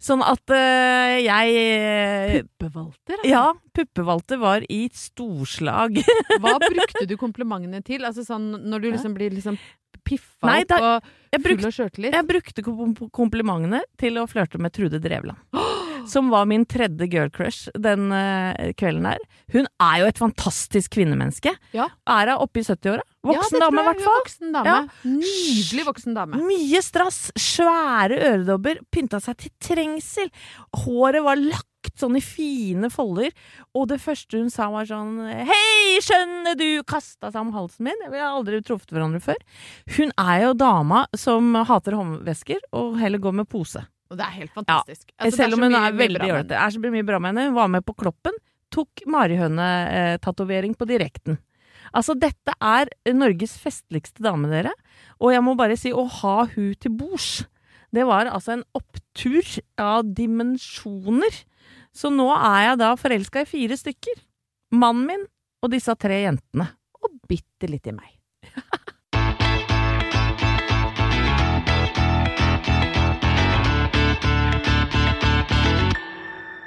Sånn 0.01 0.23
at 0.25 0.53
uh, 0.55 1.17
jeg 1.21 2.45
Puppevalter? 2.47 3.19
Altså. 3.19 3.29
Ja, 3.29 3.43
puppevalter 3.77 4.41
var 4.41 4.65
i 4.73 4.87
storslag. 4.97 6.01
Hva 6.43 6.55
brukte 6.63 7.05
du 7.09 7.19
komplimentene 7.21 7.83
til? 7.85 8.07
Altså 8.09 8.25
sånn 8.25 8.55
når 8.65 8.87
du 8.87 8.89
liksom 8.95 9.17
blir 9.19 9.35
liksom 9.37 9.59
piffa 10.07 10.49
Nei, 10.49 10.63
opp 10.65 10.73
og 10.81 11.43
full 11.45 11.67
av 11.69 11.75
sjøltillit? 11.77 12.15
jeg 12.17 12.27
brukte 12.29 12.65
komplimentene 13.13 13.83
til 14.01 14.17
å 14.17 14.25
flørte 14.31 14.61
med 14.63 14.73
Trude 14.73 15.03
Drevland. 15.03 15.39
Som 16.09 16.31
var 16.33 16.47
min 16.49 16.65
tredje 16.65 17.05
girl 17.13 17.29
crush 17.29 17.69
den 17.77 18.09
uh, 18.09 18.73
kvelden 18.81 19.05
der. 19.11 19.21
Hun 19.53 19.69
er 19.85 20.01
jo 20.01 20.09
et 20.09 20.21
fantastisk 20.23 20.97
kvinnemenneske. 20.97 21.53
Ja. 21.77 21.91
Er 22.09 22.33
hun 22.33 22.47
oppe 22.47 22.63
i 22.63 22.65
70-åra? 22.65 23.05
Voksen 23.27 23.59
ja, 23.59 23.67
dame, 23.67 23.83
i 23.83 23.89
hvert 23.91 24.01
fall. 24.01 24.21
Voksen 24.23 24.55
dame. 24.55 24.71
Ja. 24.71 25.09
Nydelig 25.13 25.83
voksen 25.85 26.15
dame. 26.17 26.39
Mye 26.41 26.81
strass, 26.85 27.19
svære 27.37 28.17
øredobber, 28.31 28.81
pynta 28.93 29.21
seg 29.21 29.37
til 29.43 29.53
trengsel. 29.61 30.31
Håret 30.85 31.21
var 31.27 31.37
lagt 31.41 31.67
sånn 32.01 32.17
i 32.17 32.23
fine 32.25 32.89
folder, 32.93 33.33
og 33.77 33.87
det 33.93 34.01
første 34.01 34.41
hun 34.41 34.51
sa 34.53 34.71
var 34.73 34.89
sånn 34.89 35.19
Hei, 35.49 36.01
skjønner 36.05 36.57
du! 36.57 36.69
Kasta 36.89 37.29
seg 37.29 37.43
om 37.43 37.53
halsen 37.57 37.91
min. 37.91 38.07
Vi 38.09 38.21
har 38.21 38.33
aldri 38.33 38.63
truffet 38.65 38.93
hverandre 38.95 39.21
før. 39.25 39.41
Hun 39.99 40.13
er 40.17 40.47
jo 40.47 40.55
dama 40.61 41.05
som 41.17 41.53
hater 41.69 41.97
håndvesker, 42.01 42.65
og 42.77 42.97
heller 43.01 43.21
går 43.21 43.37
med 43.43 43.51
pose. 43.53 43.85
Og 44.11 44.19
det 44.19 44.27
er 44.27 44.37
helt 44.41 44.57
fantastisk. 44.57 45.05
Altså, 45.19 45.29
er 45.29 45.37
Selv 45.45 45.59
om 45.59 45.69
hun 45.69 45.77
er 45.79 45.93
veldig 45.95 46.21
bra 46.25 46.41
Det. 46.43 46.57
Er 46.57 46.73
så 46.75 46.81
mye 46.83 47.07
bra 47.07 47.21
med 47.21 47.35
henne. 47.35 47.51
Hun 47.53 47.61
var 47.61 47.69
med 47.71 47.85
på 47.87 47.95
Kloppen. 47.95 48.35
Tok 48.75 49.05
marihøne-tatovering 49.07 50.75
på 50.79 50.89
direkten. 50.89 51.39
Altså, 51.97 52.15
dette 52.19 52.55
er 52.63 52.91
Norges 53.15 53.57
festligste 53.61 54.23
dame, 54.25 54.51
dere. 54.51 54.75
Og 55.19 55.35
jeg 55.35 55.45
må 55.45 55.57
bare 55.59 55.79
si, 55.79 55.93
å 55.93 56.07
ha 56.21 56.37
hun 56.55 56.75
til 56.81 56.95
bords, 56.97 57.45
det 57.91 58.05
var 58.07 58.31
altså 58.31 58.55
en 58.55 58.67
opptur 58.79 59.47
av 59.81 60.07
dimensjoner. 60.15 61.43
Så 61.91 62.13
nå 62.15 62.29
er 62.37 62.69
jeg 62.69 62.81
da 62.85 62.93
forelska 62.99 63.43
i 63.43 63.51
fire 63.51 63.79
stykker. 63.79 64.23
Mannen 64.79 65.09
min 65.09 65.27
og 65.61 65.73
disse 65.75 65.95
tre 65.99 66.23
jentene. 66.23 66.69
Og 67.03 67.19
bitte 67.29 67.67
litt 67.71 67.91
i 67.91 67.97
meg. 67.97 68.15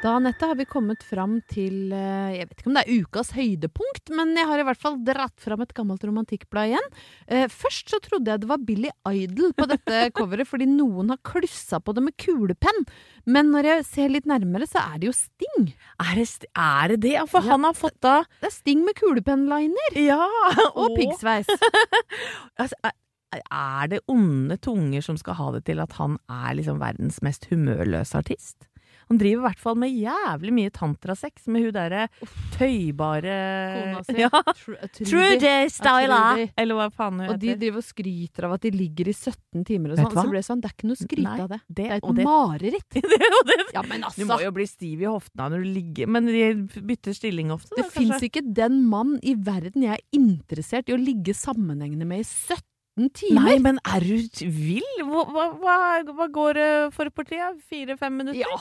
Da, 0.03 0.17
Anette, 0.17 0.43
har 0.49 0.57
vi 0.59 0.65
kommet 0.67 0.99
fram 1.07 1.37
til 1.47 1.93
eh, 1.95 2.33
Jeg 2.35 2.49
vet 2.49 2.57
ikke 2.59 2.67
om 2.67 2.75
det 2.75 2.81
er 2.83 3.03
ukas 3.05 3.29
høydepunkt, 3.37 4.09
men 4.11 4.33
jeg 4.35 4.49
har 4.49 4.59
i 4.59 4.65
hvert 4.67 4.81
fall 4.81 4.97
dratt 5.07 5.37
fram 5.39 5.61
et 5.63 5.71
gammelt 5.77 6.03
romantikkblad 6.03 6.73
igjen. 6.73 6.89
Eh, 7.31 7.45
først 7.47 7.93
så 7.93 8.01
trodde 8.03 8.33
jeg 8.33 8.41
det 8.43 8.49
var 8.49 8.59
Billy 8.67 8.91
Idol 9.07 9.53
på 9.55 9.67
dette 9.71 10.01
coveret, 10.17 10.49
fordi 10.49 10.67
noen 10.67 11.13
har 11.13 11.21
klussa 11.23 11.79
på 11.79 11.95
det 11.95 12.03
med 12.03 12.17
kulepenn. 12.19 12.83
Men 13.31 13.53
når 13.53 13.69
jeg 13.69 13.85
ser 13.87 14.11
litt 14.11 14.27
nærmere, 14.27 14.67
så 14.67 14.83
er 14.83 14.99
det 14.99 15.07
jo 15.07 15.15
Sting. 15.15 15.69
Er 16.03 16.11
det, 16.19 16.27
er 16.51 16.91
det 16.91 16.99
det? 17.07 17.15
For 17.31 17.39
Ja. 17.39 17.53
han 17.53 17.69
har 17.69 17.79
fått 17.79 17.95
da 18.03 18.17
Det 18.41 18.49
er 18.51 18.55
Sting 18.57 18.83
med 18.83 18.99
kulepennliner 18.99 20.01
Ja! 20.03 20.19
og 20.83 20.97
piggsveis. 20.99 21.47
Altså, 22.59 22.75
er 23.33 23.87
det 23.89 24.03
onde 24.11 24.59
tunger 24.61 25.01
som 25.01 25.15
skal 25.17 25.39
ha 25.39 25.47
det 25.55 25.63
til 25.71 25.79
at 25.81 25.95
han 25.97 26.19
er 26.29 26.59
liksom 26.59 26.83
verdens 26.83 27.23
mest 27.25 27.47
humørløse 27.49 28.19
artist? 28.19 28.67
Han 29.13 29.19
driver 29.21 29.43
i 29.43 29.45
hvert 29.45 29.61
fall 29.61 29.77
med 29.77 29.93
jævlig 29.93 30.53
mye 30.57 30.71
tantrasex 30.73 31.45
med 31.53 31.67
hun 31.67 31.75
derre 31.75 32.07
tøybare 32.57 33.35
Kona 33.77 34.01
si. 34.07 34.15
Ja. 34.23 34.29
Tru- 34.31 34.77
Trudy! 34.93 35.69
Trudy. 35.69 36.45
Eller 36.57 36.77
hva 36.79 36.87
faen 36.93 37.19
hun 37.21 37.29
Og 37.33 37.39
de 37.41 37.53
driver 37.59 37.81
og 37.81 37.85
skryter 37.85 38.47
av 38.47 38.55
at 38.57 38.65
de 38.65 38.71
ligger 38.73 39.09
i 39.11 39.15
17 39.15 39.65
timer 39.67 39.93
og 39.93 39.99
sånn. 40.01 40.13
Så 40.17 40.25
ble 40.31 40.39
det 40.41 40.47
sånn, 40.47 40.61
det 40.63 40.69
er 40.71 40.75
ikke 40.77 40.89
noe 40.89 40.99
skryt 41.01 41.31
av 41.33 41.49
det. 41.53 41.59
det- 41.67 41.75
Det 41.83 41.87
er 41.91 41.95
et 42.01 42.23
mareritt. 42.23 42.99
Er. 43.03 43.63
Ja, 43.73 43.81
men 43.85 44.01
Du 44.01 44.07
altså. 44.07 44.25
må 44.29 44.39
jo 44.41 44.51
bli 44.55 44.65
stiv 44.69 45.01
i 45.03 45.09
hoftene 45.09 45.49
når 45.51 45.63
du 45.63 45.69
ligger 45.75 46.07
Men 46.07 46.25
de 46.25 46.81
bytter 46.81 47.13
stilling 47.17 47.51
ofte. 47.53 47.75
Det 47.77 47.85
fins 47.93 48.21
ikke 48.25 48.41
den 48.53 48.83
mann 48.89 49.19
i 49.23 49.33
verden 49.35 49.83
jeg 49.85 49.97
er 49.99 50.03
interessert 50.17 50.89
i 50.89 50.95
å 50.95 50.99
ligge 51.01 51.33
sammenhengende 51.37 52.05
med 52.07 52.23
i 52.23 52.27
17 52.27 52.61
timer. 53.09 53.41
Nei, 53.41 53.55
men 53.63 53.79
er 53.89 54.03
du 54.05 54.43
vill? 54.53 54.89
Hva, 55.01 55.45
hva, 55.57 55.77
hva, 56.13 56.27
går 56.29 56.59
det 56.59 56.67
for 56.93 57.09
partiet? 57.09 57.57
Fire-fem 57.69 58.13
minutter? 58.21 58.41
Ja, 58.43 58.59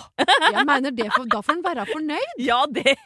jeg 0.57 0.65
mener 0.69 0.95
det 0.97 1.11
for, 1.13 1.29
Da 1.29 1.43
får 1.45 1.59
en 1.59 1.65
være 1.67 1.87
fornøyd. 1.93 2.39
Ja, 2.51 2.63
det! 2.71 2.97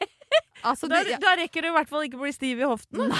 Altså, 0.67 0.89
Da, 0.91 1.03
det, 1.07 1.19
da 1.23 1.35
rekker 1.39 1.63
du 1.63 1.69
i 1.69 1.75
hvert 1.75 1.91
fall 1.91 2.07
ikke 2.07 2.19
å 2.19 2.25
bli 2.25 2.33
stiv 2.35 2.63
i 2.63 2.67
hoftene. 2.67 3.11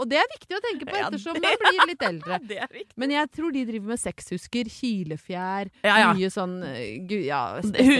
Og 0.00 0.08
det 0.10 0.18
er 0.20 0.28
viktig 0.32 0.56
å 0.56 0.60
tenke 0.64 0.86
på 0.88 0.96
ettersom 0.98 1.38
man 1.38 1.62
blir 1.62 1.86
litt 1.90 2.04
eldre. 2.08 2.38
Men 3.00 3.14
jeg 3.14 3.30
tror 3.34 3.54
de 3.54 3.64
driver 3.68 3.92
med 3.94 4.00
sexhusker, 4.02 4.70
kilefjær, 4.72 5.70
mye 5.84 6.30
sånn 6.32 6.56
eh, 6.68 7.12
ja, 7.28 7.42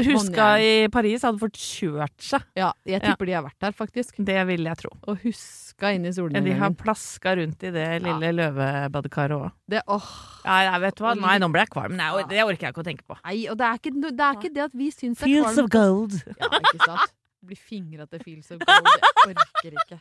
Huska 0.08 0.48
i 0.62 0.72
Paris 0.92 1.24
hadde 1.26 1.40
fått 1.42 1.58
kjørt 1.58 2.16
seg. 2.30 2.44
Ja, 2.58 2.72
jeg 2.88 3.02
tipper 3.04 3.28
de 3.28 3.36
har 3.38 3.44
vært 3.46 3.58
der, 3.66 3.74
faktisk. 3.76 4.18
Det 4.18 4.38
vil 4.50 4.66
jeg 4.68 4.80
tro. 4.82 4.92
Og 5.10 5.20
huska 5.26 5.92
inn 5.94 6.06
i 6.06 6.10
Ja, 6.10 6.14
de 6.14 6.22
har 6.22 6.32
solnedgangen. 6.32 6.78
plaska 6.80 7.36
rundt 7.38 7.62
i 7.68 7.72
det 7.74 7.86
lille 8.06 8.32
løvebadekaret 8.38 9.36
òg. 9.38 9.52
Det, 9.68 9.82
åh, 9.86 10.08
Ja, 10.48 10.78
vet 10.82 10.96
du 10.98 11.04
hva? 11.04 11.14
Nei, 11.18 11.36
nå 11.42 11.50
ble 11.52 11.62
jeg 11.66 11.72
kvalm. 11.74 11.96
Nei, 11.98 12.10
det 12.30 12.42
orker 12.44 12.68
jeg 12.68 12.74
ikke 12.74 12.84
å 12.84 12.88
tenke 12.88 13.06
på. 13.06 13.18
nei, 13.24 13.38
og 13.52 13.58
det 13.60 13.66
er, 13.68 13.78
ikke, 13.82 13.94
det 14.08 14.24
er 14.30 14.38
ikke 14.40 14.54
det 14.54 14.66
at 14.68 14.76
vi 14.78 14.90
syns 14.94 15.22
det 15.22 15.30
er 15.30 15.46
kvalmt. 15.46 15.72
gold. 15.74 16.18
Ja, 16.38 16.50
ikke 16.58 16.84
sant? 16.86 17.14
Blir 17.48 17.56
fingra 17.62 18.04
til 18.10 18.18
feels 18.24 18.50
of 18.50 18.58
Gold. 18.66 18.88
Jeg 19.28 19.36
orker 19.38 19.76
ikke. 19.78 19.98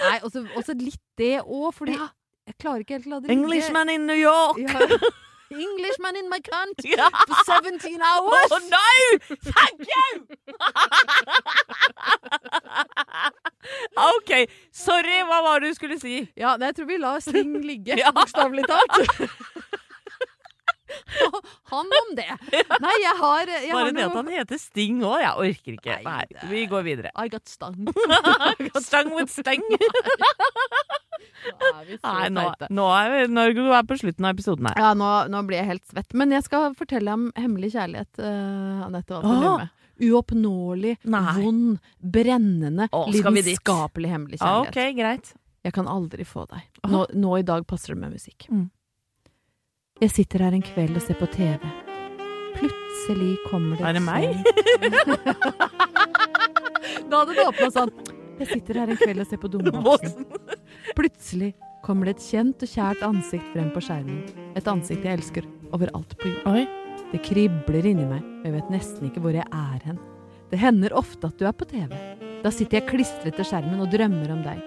Nei, 0.00 0.18
og 0.24 0.30
så 0.64 0.74
litt 0.78 1.00
det 1.18 1.40
òg, 1.42 1.72
fordi 1.74 1.96
jeg 1.98 2.54
klarer 2.62 2.80
ikke 2.84 2.94
helt 2.98 3.06
å 3.08 3.10
la 3.14 3.20
det 3.20 3.28
ligge. 3.28 3.40
Englishman 3.42 3.88
in 3.92 4.06
New 4.08 4.16
York! 4.18 4.58
Ja. 4.62 4.78
Englishman 5.48 6.16
in 6.20 6.26
my 6.28 6.38
cunt 6.44 6.84
Ja. 6.84 7.08
for 7.24 7.34
17 7.64 8.02
hours! 8.04 8.52
Oh 8.52 8.60
no! 8.68 8.90
Thank 9.48 9.80
you! 9.88 10.08
OK, 13.96 14.32
sorry, 14.72 15.22
hva 15.28 15.40
var 15.46 15.60
det 15.64 15.72
du 15.72 15.78
skulle 15.78 15.98
si? 16.00 16.18
Ja, 16.36 16.54
jeg 16.60 16.76
tror 16.76 16.86
vi 16.90 16.98
lar 17.00 17.20
Sting 17.24 17.56
ligge, 17.64 17.96
Ja. 17.98 18.12
bokstavelig 18.16 18.64
talt. 18.68 18.92
Han 21.70 21.94
om 22.00 22.14
det. 22.16 22.26
Nei, 22.80 22.94
jeg 23.02 23.14
har, 23.20 23.50
jeg 23.52 23.72
Bare 23.72 23.84
har 23.84 23.92
det 23.96 24.04
at 24.06 24.16
han 24.18 24.30
heter 24.32 24.60
Sting 24.62 25.02
òg, 25.04 25.18
jeg 25.22 25.34
orker 25.44 25.76
ikke. 25.78 25.98
Nei, 26.06 26.24
det- 26.32 26.48
vi 26.50 26.64
går 26.70 26.82
videre. 26.86 27.12
I 27.16 27.28
got. 27.32 27.48
Stang 27.48 29.12
with 29.16 29.30
stang. 29.32 29.62
Nå 31.48 31.68
er 31.72 31.84
vi 31.86 31.96
så 31.98 32.12
Nei, 32.12 32.28
nå, 32.34 32.44
nå 32.74 32.84
er 32.94 33.54
vi 33.56 33.64
er 33.78 33.86
på 33.88 33.96
slutten 33.98 34.26
av 34.26 34.34
episoden 34.36 34.68
her. 34.70 34.78
Ja, 34.80 34.92
nå, 34.98 35.08
nå 35.32 35.42
blir 35.48 35.60
jeg 35.60 35.68
helt 35.72 35.86
svett. 35.90 36.14
Men 36.18 36.32
jeg 36.34 36.44
skal 36.46 36.74
fortelle 36.78 37.14
om 37.14 37.28
hemmelig 37.38 37.72
kjærlighet, 37.74 38.20
uh, 38.22 38.86
Anette. 38.86 39.20
Med? 39.24 39.68
Uoppnåelig, 40.08 40.94
Nei. 41.10 41.34
vond, 41.40 41.78
brennende, 41.98 42.86
Åh, 42.94 43.08
lidenskapelig 43.10 44.12
hemmelig 44.12 44.38
kjærlighet. 44.38 44.70
kjærlighet. 44.70 44.76
okay, 44.76 44.92
greit. 44.94 45.32
Jeg 45.66 45.74
kan 45.74 45.88
aldri 45.90 46.24
få 46.24 46.44
deg. 46.50 46.62
Nå, 46.86 47.02
nå 47.18 47.32
i 47.40 47.46
dag 47.46 47.66
passer 47.66 47.94
det 47.94 48.00
med 48.04 48.14
musikk. 48.14 48.46
Mm. 48.48 48.68
Jeg 49.98 50.12
sitter 50.14 50.44
her 50.46 50.54
en 50.54 50.62
kveld 50.62 50.94
og 50.94 51.02
ser 51.02 51.16
på 51.18 51.26
TV. 51.34 51.58
Plutselig 52.54 53.32
kommer 53.48 53.74
det 53.78 53.84
Er 53.88 53.94
det 53.96 54.02
meg? 54.06 54.28
da 57.10 57.14
hadde 57.22 57.34
det 57.34 57.46
åpna 57.48 57.68
sånn. 57.74 57.90
Jeg 58.38 58.46
sitter 58.52 58.78
her 58.78 58.92
en 58.94 59.00
kveld 59.00 59.24
og 59.24 59.26
ser 59.26 59.40
på 59.42 59.50
Dummeboksen. 59.50 60.22
Plutselig 60.94 61.50
kommer 61.82 62.06
det 62.06 62.14
et 62.14 62.22
kjent 62.28 62.62
og 62.62 62.70
kjært 62.70 63.02
ansikt 63.08 63.48
frem 63.56 63.70
på 63.74 63.82
skjermen. 63.88 64.22
Et 64.54 64.70
ansikt 64.70 65.02
jeg 65.02 65.18
elsker 65.18 65.44
overalt 65.74 66.14
på 66.22 66.30
jord. 66.30 66.46
Oi. 66.54 66.62
Det 67.10 67.18
kribler 67.26 67.84
inni 67.90 68.06
meg, 68.06 68.22
og 68.22 68.46
jeg 68.46 68.54
vet 68.54 68.70
nesten 68.78 69.02
ikke 69.10 69.22
hvor 69.24 69.34
jeg 69.34 69.50
er 69.50 69.80
hen. 69.88 69.98
Det 70.52 70.58
hender 70.62 70.94
ofte 70.94 71.26
at 71.26 71.34
du 71.40 71.44
er 71.48 71.56
på 71.58 71.66
TV. 71.66 71.90
Da 72.44 72.50
sitter 72.54 72.78
jeg 72.78 72.90
klistret 72.92 73.34
til 73.34 73.46
skjermen 73.50 73.82
og 73.82 73.90
drømmer 73.90 74.30
om 74.36 74.42
deg. 74.46 74.62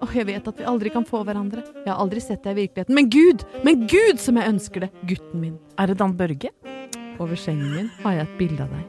Åh, 0.00 0.12
jeg 0.14 0.28
vet 0.28 0.48
at 0.50 0.60
vi 0.60 0.66
aldri 0.70 0.92
kan 0.94 1.06
få 1.06 1.24
hverandre. 1.26 1.64
Jeg 1.82 1.90
har 1.90 1.98
aldri 1.98 2.20
sett 2.22 2.44
deg 2.44 2.54
i 2.54 2.62
virkeligheten. 2.62 2.94
Men 2.94 3.08
Gud! 3.10 3.42
Men 3.66 3.86
Gud 3.90 4.20
som 4.22 4.38
jeg 4.38 4.52
ønsker 4.52 4.86
det! 4.86 4.90
Gutten 5.10 5.42
min. 5.42 5.56
Er 5.78 5.90
det 5.90 5.98
Dan 5.98 6.14
Børge? 6.18 6.52
Over 7.18 7.38
sengen 7.38 7.72
min 7.74 7.88
har 8.04 8.20
jeg 8.20 8.28
et 8.28 8.36
bilde 8.38 8.62
av 8.62 8.74
deg. 8.76 8.84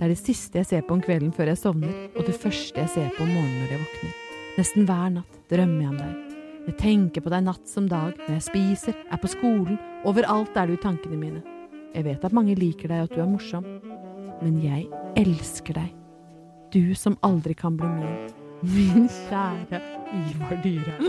Det 0.00 0.06
er 0.06 0.12
det 0.12 0.20
siste 0.20 0.60
jeg 0.60 0.68
ser 0.68 0.82
på 0.88 0.96
om 0.96 1.00
kvelden 1.04 1.32
før 1.36 1.50
jeg 1.52 1.60
sovner, 1.60 1.92
og 2.16 2.24
det 2.24 2.36
første 2.40 2.80
jeg 2.80 2.88
ser 2.92 3.08
på 3.16 3.24
om 3.24 3.32
morgenen 3.32 3.62
når 3.62 3.72
jeg 3.74 3.84
våkner. 3.84 4.18
Nesten 4.56 4.88
hver 4.88 5.14
natt 5.14 5.38
drømmer 5.52 5.84
jeg 5.84 5.90
om 5.90 5.98
deg. 6.00 6.36
Jeg 6.70 6.76
tenker 6.80 7.24
på 7.24 7.32
deg 7.32 7.44
natt 7.44 7.68
som 7.68 7.88
dag, 7.88 8.12
når 8.26 8.36
jeg 8.36 8.46
spiser, 8.46 8.96
er 9.12 9.20
på 9.20 9.28
skolen, 9.32 9.80
overalt 10.08 10.56
er 10.60 10.68
du 10.68 10.76
i 10.76 10.80
tankene 10.80 11.20
mine. 11.20 11.40
Jeg 11.94 12.06
vet 12.06 12.24
at 12.24 12.36
mange 12.36 12.56
liker 12.58 12.92
deg 12.92 13.04
og 13.04 13.08
at 13.10 13.16
du 13.16 13.22
er 13.24 13.30
morsom, 13.30 13.66
men 14.40 14.60
jeg 14.64 14.86
elsker 15.20 15.80
deg. 15.80 15.88
Du 16.72 16.94
som 16.94 17.16
aldri 17.26 17.56
kan 17.58 17.76
bli 17.80 17.88
min. 17.96 18.28
Min 18.60 19.08
kjære 19.08 19.80
Ivar 20.10 20.56
Dyrhaug. 20.64 21.00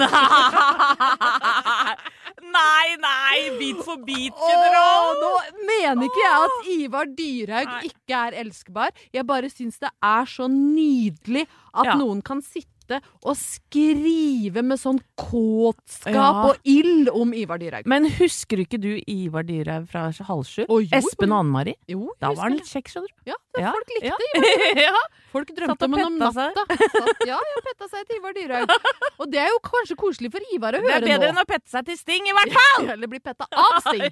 Nei, 2.51 2.87
nei! 2.99 3.37
Bit 3.59 3.79
for 3.85 3.97
bit, 4.03 4.33
Åh, 4.35 5.11
nå 5.21 5.29
mener 5.67 6.03
ikke 6.07 6.21
jeg 6.23 6.35
at 6.47 6.55
Ivar 6.73 7.05
Dyrhaug 7.17 7.67
Nei. 7.69 7.81
ikke 7.91 8.15
er 8.27 8.31
elskbar. 8.41 8.89
Jeg 9.13 9.23
bare 9.29 9.49
syns 9.53 9.77
det 9.81 9.91
er 10.03 10.25
så 10.29 10.45
nydelig 10.51 11.45
at 11.73 11.85
Ja. 11.85 11.95
noen 11.95 12.21
kan 12.25 12.41
sitte 12.41 12.67
og 12.99 13.37
skrive 13.39 14.63
med 14.65 14.79
sånn 14.81 14.99
kåtskap 15.17 16.13
Ja. 16.15 16.27
og 16.49 16.57
ild 16.67 17.09
om 17.13 17.31
Ivar 17.33 17.57
Dyrhaug. 17.61 17.85
Men 17.87 18.09
husker 18.17 18.57
ikke 18.65 18.79
du 18.81 18.89
Ivar 19.07 19.43
Dyrhaug 19.47 19.87
fra 19.91 20.09
Halv 20.27 20.43
sju? 20.49 20.65
Espen 20.91 21.31
og 21.31 21.39
Anne 21.45 21.51
Marie? 21.55 21.75
Jo, 21.87 22.09
Da 22.19 22.33
var 22.33 22.49
han 22.49 22.57
litt 22.57 22.67
kjekk, 22.69 22.89
skjønner 22.91 23.07
du. 23.07 23.31
Ja, 23.31 23.37
Ja, 23.59 23.71
folk 23.75 23.89
likte. 23.91 24.07
Ivar 24.07 24.19
Dyrhaug. 24.21 24.83
ja. 24.87 25.01
Folk 25.31 25.47
drømte 25.55 25.85
om 25.87 25.93
ham 25.95 26.05
om 26.07 26.17
natta. 26.19 26.49
Satt, 26.91 27.21
ja, 27.27 27.37
ja, 27.39 27.59
petta 27.67 27.87
seg 27.91 28.07
til 28.07 28.17
Ivar 28.19 28.33
Dyrhaug. 28.35 28.73
Og 29.21 29.29
det 29.31 29.39
er 29.43 29.47
jo 29.53 29.59
kanskje 29.63 29.95
koselig 29.99 30.31
for 30.33 30.41
Ivar 30.55 30.75
å 30.75 30.81
høre 30.83 30.99
Det 30.99 31.11
er 31.11 31.19
bedre 31.19 31.31
nå. 31.31 31.35
enn 31.37 31.43
å 31.43 31.47
pette 31.47 31.69
seg 31.71 31.85
til 31.87 31.97
Sting, 31.99 32.27
i 32.27 32.35
hvert 32.35 32.51
fall! 32.57 32.89
Eller 32.95 33.07
bli 33.11 33.19
petta 33.23 33.47
av 33.51 33.79
Sting. 33.85 34.07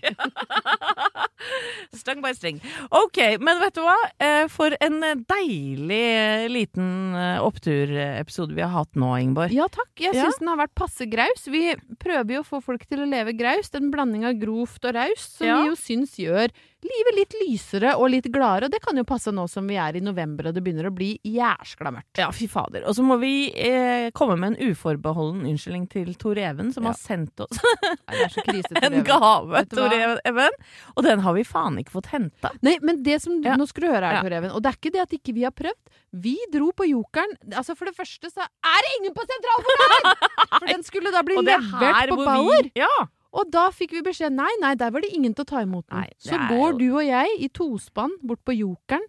Stang 2.01 2.21
by 2.21 2.33
string. 2.35 2.59
OK, 2.91 3.19
men 3.41 3.59
vet 3.63 3.75
du 3.77 3.81
hva? 3.85 3.95
Eh, 4.21 4.45
For 4.51 4.75
en 4.83 4.99
deilig 5.29 5.99
eh, 5.99 6.47
liten 6.51 7.15
eh, 7.17 7.39
oppturepisode 7.43 8.55
vi 8.57 8.63
har 8.65 8.73
hatt 8.73 8.95
nå, 8.99 9.11
Ingeborg. 9.23 9.53
Ja 9.55 9.67
takk, 9.71 9.91
jeg 9.99 10.15
Ja. 10.17 10.29
den 10.39 10.51
har 10.51 10.59
vært 10.65 10.75
passe 10.77 11.07
graus. 11.09 11.47
Vi 11.49 11.73
prøver 12.01 12.37
jo 12.39 12.43
å 12.43 12.49
få 12.49 12.61
folk 12.63 12.85
til 12.89 13.03
å 13.05 13.09
leve 13.09 13.33
graust. 13.37 13.75
En 13.79 13.91
blanding 13.93 14.25
av 14.29 14.35
grovt 14.41 14.83
og 14.85 14.95
raust, 14.99 15.37
som 15.37 15.47
Ja. 15.47 15.61
vi 15.63 15.69
jo 15.71 15.75
syns 15.79 16.17
gjør 16.19 16.49
livet 16.85 17.15
litt 17.17 17.33
lysere 17.41 17.95
og 17.99 18.09
litt 18.13 18.27
gladere. 18.31 18.67
Og 18.69 18.71
det 18.73 18.79
kan 18.83 18.97
jo 18.97 19.03
passe 19.07 19.31
nå 19.35 19.43
som 19.51 19.67
vi 19.67 19.75
er 19.81 19.97
i 19.99 20.01
november 20.03 20.47
og 20.49 20.55
det 20.55 20.63
begynner 20.63 20.87
å 20.89 20.93
bli 20.95 21.09
jæskla 21.27 21.91
mørkt. 21.95 22.21
Ja, 22.21 22.29
fy 22.35 22.47
fader. 22.51 22.85
Og 22.87 22.95
så 22.95 23.03
må 23.05 23.17
vi 23.21 23.49
eh, 23.51 24.09
komme 24.15 24.37
med 24.39 24.53
en 24.55 24.71
uforbeholden 24.71 25.43
unnskyldning 25.49 25.89
til 25.91 26.13
Tor 26.21 26.39
Even, 26.39 26.71
som 26.75 26.87
Ja. 26.87 26.93
har 26.93 26.99
sendt 27.01 27.39
oss 27.43 27.59
krise, 28.47 28.71
en 28.81 29.03
gave. 29.03 29.65
Tor? 29.73 29.93
Even. 30.25 30.57
Og 30.95 31.03
den 31.05 31.19
har 31.25 31.35
vi 31.37 31.43
faen 31.47 31.77
ikke 31.81 31.97
fått 31.97 32.11
henta. 32.13 32.53
Nei, 32.65 32.77
men 32.81 33.03
det 33.03 33.19
som 33.23 33.37
Ja. 33.43 33.55
Nå 33.59 33.67
skal 33.69 33.83
du 33.85 33.91
høre 33.91 34.09
her. 34.13 34.21
Tor 34.23 34.37
Even. 34.39 34.51
Og 34.55 34.63
det 34.63 34.71
er 34.73 34.79
ikke 34.79 34.93
det 34.95 35.03
at 35.05 35.13
ikke 35.19 35.35
vi 35.35 35.43
har 35.47 35.51
prøvd. 35.55 35.79
Vi 36.23 36.35
dro 36.53 36.71
på 36.73 36.87
Jokeren. 36.89 37.35
Altså 37.53 37.75
For 37.77 37.85
det 37.85 37.95
første 37.97 38.31
så 38.31 38.41
er 38.47 38.81
det 38.85 38.95
ingen 38.99 39.13
på 39.13 39.25
Sentralbordet 39.27 39.91
her! 39.93 40.27
For 40.59 40.67
den 40.71 40.83
skulle 40.87 41.11
da 41.13 41.21
bli 41.27 41.37
er 41.39 41.45
levert 41.45 42.09
på 42.15 42.23
Bauer. 42.25 42.63
vi 42.73 42.81
Ja. 42.81 42.91
Og 43.37 43.49
da 43.53 43.67
fikk 43.75 43.91
vi 43.97 44.01
beskjed 44.07 44.33
nei, 44.33 44.49
nei, 44.61 44.73
der 44.79 44.91
var 44.91 45.05
det 45.05 45.11
ingen 45.13 45.35
til 45.37 45.45
å 45.45 45.49
ta 45.51 45.61
imot 45.61 45.85
den. 45.87 46.01
Nei, 46.01 46.09
så 46.17 46.37
går 46.49 46.71
jo- 46.71 46.77
du 46.79 46.87
og 46.97 47.03
jeg 47.05 47.35
i 47.39 47.49
tospann 47.49 48.15
bort 48.25 48.41
på 48.45 48.55
Jokeren 48.57 49.05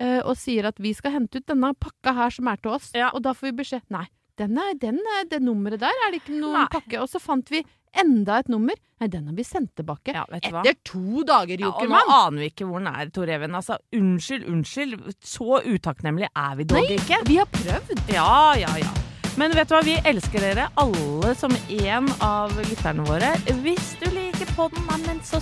uh, 0.00 0.20
og 0.24 0.34
sier 0.36 0.66
at 0.66 0.80
vi 0.82 0.92
skal 0.96 1.12
hente 1.12 1.38
ut 1.38 1.46
denne 1.46 1.70
pakka 1.78 2.14
her 2.16 2.30
som 2.34 2.48
er 2.50 2.56
til 2.56 2.72
oss. 2.72 2.90
Ja. 2.94 3.12
Og 3.14 3.22
da 3.22 3.34
får 3.36 3.52
vi 3.52 3.58
beskjed 3.62 3.86
nei, 3.94 4.06
den 4.40 4.56
er, 4.58 4.74
den 4.80 4.98
er, 5.18 5.28
det 5.28 5.42
nummeret 5.44 5.82
der 5.82 5.94
er 6.06 6.10
det 6.10 6.22
ikke 6.22 6.38
noen 6.38 6.64
Nei. 6.64 6.68
pakke. 6.72 6.98
Og 7.02 7.08
så 7.12 7.20
fant 7.22 7.50
vi 7.52 7.62
Enda 7.90 8.38
et 8.38 8.46
nummer. 8.46 8.76
Nei, 9.00 9.08
den 9.10 9.26
har 9.26 9.34
vi 9.34 9.42
sendt 9.42 9.72
tilbake. 9.74 10.14
Ja? 10.14 10.22
Etter 10.30 10.76
to 10.86 11.24
dager, 11.26 11.58
Ja, 11.58 11.72
og 11.74 11.88
nå 11.90 11.98
aner 12.06 12.44
vi 12.44 12.50
ikke 12.52 12.68
hvor 12.68 12.78
den 12.78 12.86
er, 12.86 13.10
Tor 13.10 13.26
Even. 13.34 13.56
Altså, 13.58 13.80
unnskyld, 13.96 14.46
unnskyld. 14.46 14.96
Så 15.26 15.58
utakknemlige 15.66 16.30
er 16.30 16.54
vi 16.60 16.68
dog 16.70 16.78
Nei, 16.84 16.98
ikke. 17.00 17.22
vi 17.26 17.40
har 17.42 17.50
prøvd. 17.50 18.04
Ja, 18.14 18.54
ja, 18.62 18.76
ja. 18.78 19.09
Men 19.38 19.54
vet 19.54 19.68
du 19.68 19.74
hva, 19.76 19.82
vi 19.86 19.96
elsker 20.10 20.42
dere 20.42 20.68
alle 20.80 21.34
som 21.38 21.54
en 21.68 22.08
av 22.24 22.54
lytterne 22.66 23.04
våre. 23.06 23.30
Hvis 23.62 23.94
du 24.00 24.08
liker 24.14 24.50
podden, 24.56 25.04
men 25.06 25.20
så 25.24 25.40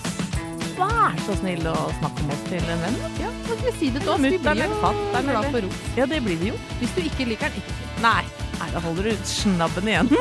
vær 0.79 1.17
så 1.27 1.35
snill 1.41 1.65
å 1.67 1.75
snakke 1.99 2.25
om 2.25 2.33
oss 2.35 2.45
til 2.51 2.69
en 2.71 2.83
venn. 2.85 2.99
Ja, 3.19 3.31
så 3.47 3.57
skal 3.57 3.67
vi 3.71 3.75
si 3.79 3.91
det 3.95 4.05
til 4.05 4.13
oss. 4.15 4.21
Vi 4.23 4.35
Mutter'n 4.37 4.43
blir 4.45 4.67
eller 4.69 4.83
fatter'n 4.83 5.31
glad 5.33 5.49
for 5.55 5.67
ros. 5.67 5.81
Ja, 5.99 6.07
det 6.11 6.21
blir 6.27 6.39
vi 6.43 6.53
jo. 6.53 6.61
Hvis 6.83 6.95
du 6.95 7.01
ikke 7.03 7.29
liker 7.33 7.55
den, 7.55 7.63
ikke. 7.63 7.73
Nei, 8.05 8.23
nei 8.61 8.71
da 8.75 8.85
holder 8.85 9.11
du 9.11 9.27
snabben 9.27 9.91
igjen. 9.91 10.13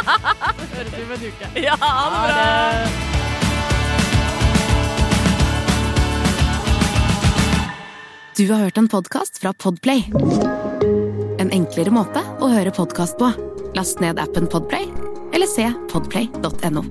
Høres 0.76 0.94
vi 0.94 1.04
om 1.04 1.16
en 1.16 1.26
uke. 1.26 1.52
Ja, 1.66 1.76
ha 1.82 2.04
det 2.14 2.20
bra! 2.30 2.48
Du 8.40 8.46
har 8.48 8.62
hørt 8.64 8.78
en 8.80 8.88
podcast 8.88 9.36
fra 9.42 9.52
Podplay. 9.52 10.59
En 11.50 11.64
enklere 11.64 11.90
måte 11.90 12.20
å 12.38 12.48
høre 12.52 12.70
podcast 12.70 13.16
på. 13.18 13.26
Last 13.74 13.98
ned 13.98 14.20
appen 14.22 14.46
Podplay, 14.50 14.86
eller 15.34 15.48
se 15.50 15.66
podplay.no. 15.90 16.84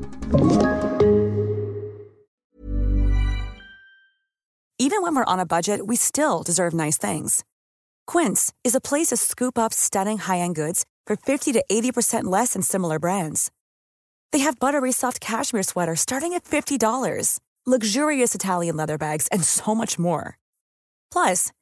Even 4.82 5.02
when 5.02 5.16
we're 5.16 5.32
on 5.32 5.40
a 5.40 5.46
budget, 5.46 5.88
we 5.88 5.96
still 5.96 6.44
deserve 6.44 6.74
nice 6.74 6.98
things. 6.98 7.46
Quince 8.08 8.54
is 8.66 8.76
a 8.76 8.82
place 8.82 9.08
to 9.08 9.18
scoop 9.18 9.58
up 9.58 9.74
stunning 9.74 10.18
high-end 10.18 10.56
goods 10.56 10.84
for 11.06 11.16
50 11.16 11.54
to 11.54 11.64
80% 11.72 12.26
less 12.26 12.54
than 12.54 12.62
similar 12.62 13.00
brands. 13.00 13.52
They 14.34 14.40
have 14.40 14.60
buttery 14.60 14.92
soft 14.92 15.22
cashmere 15.22 15.64
sweaters 15.64 16.02
starting 16.02 16.34
at 16.34 16.44
$50, 16.44 17.40
luxurious 17.66 18.36
Italian 18.36 18.76
leather 18.78 18.98
bags, 18.98 19.28
and 19.32 19.44
so 19.44 19.76
much 19.76 20.00
more. 20.00 20.38
Plus, 21.12 21.52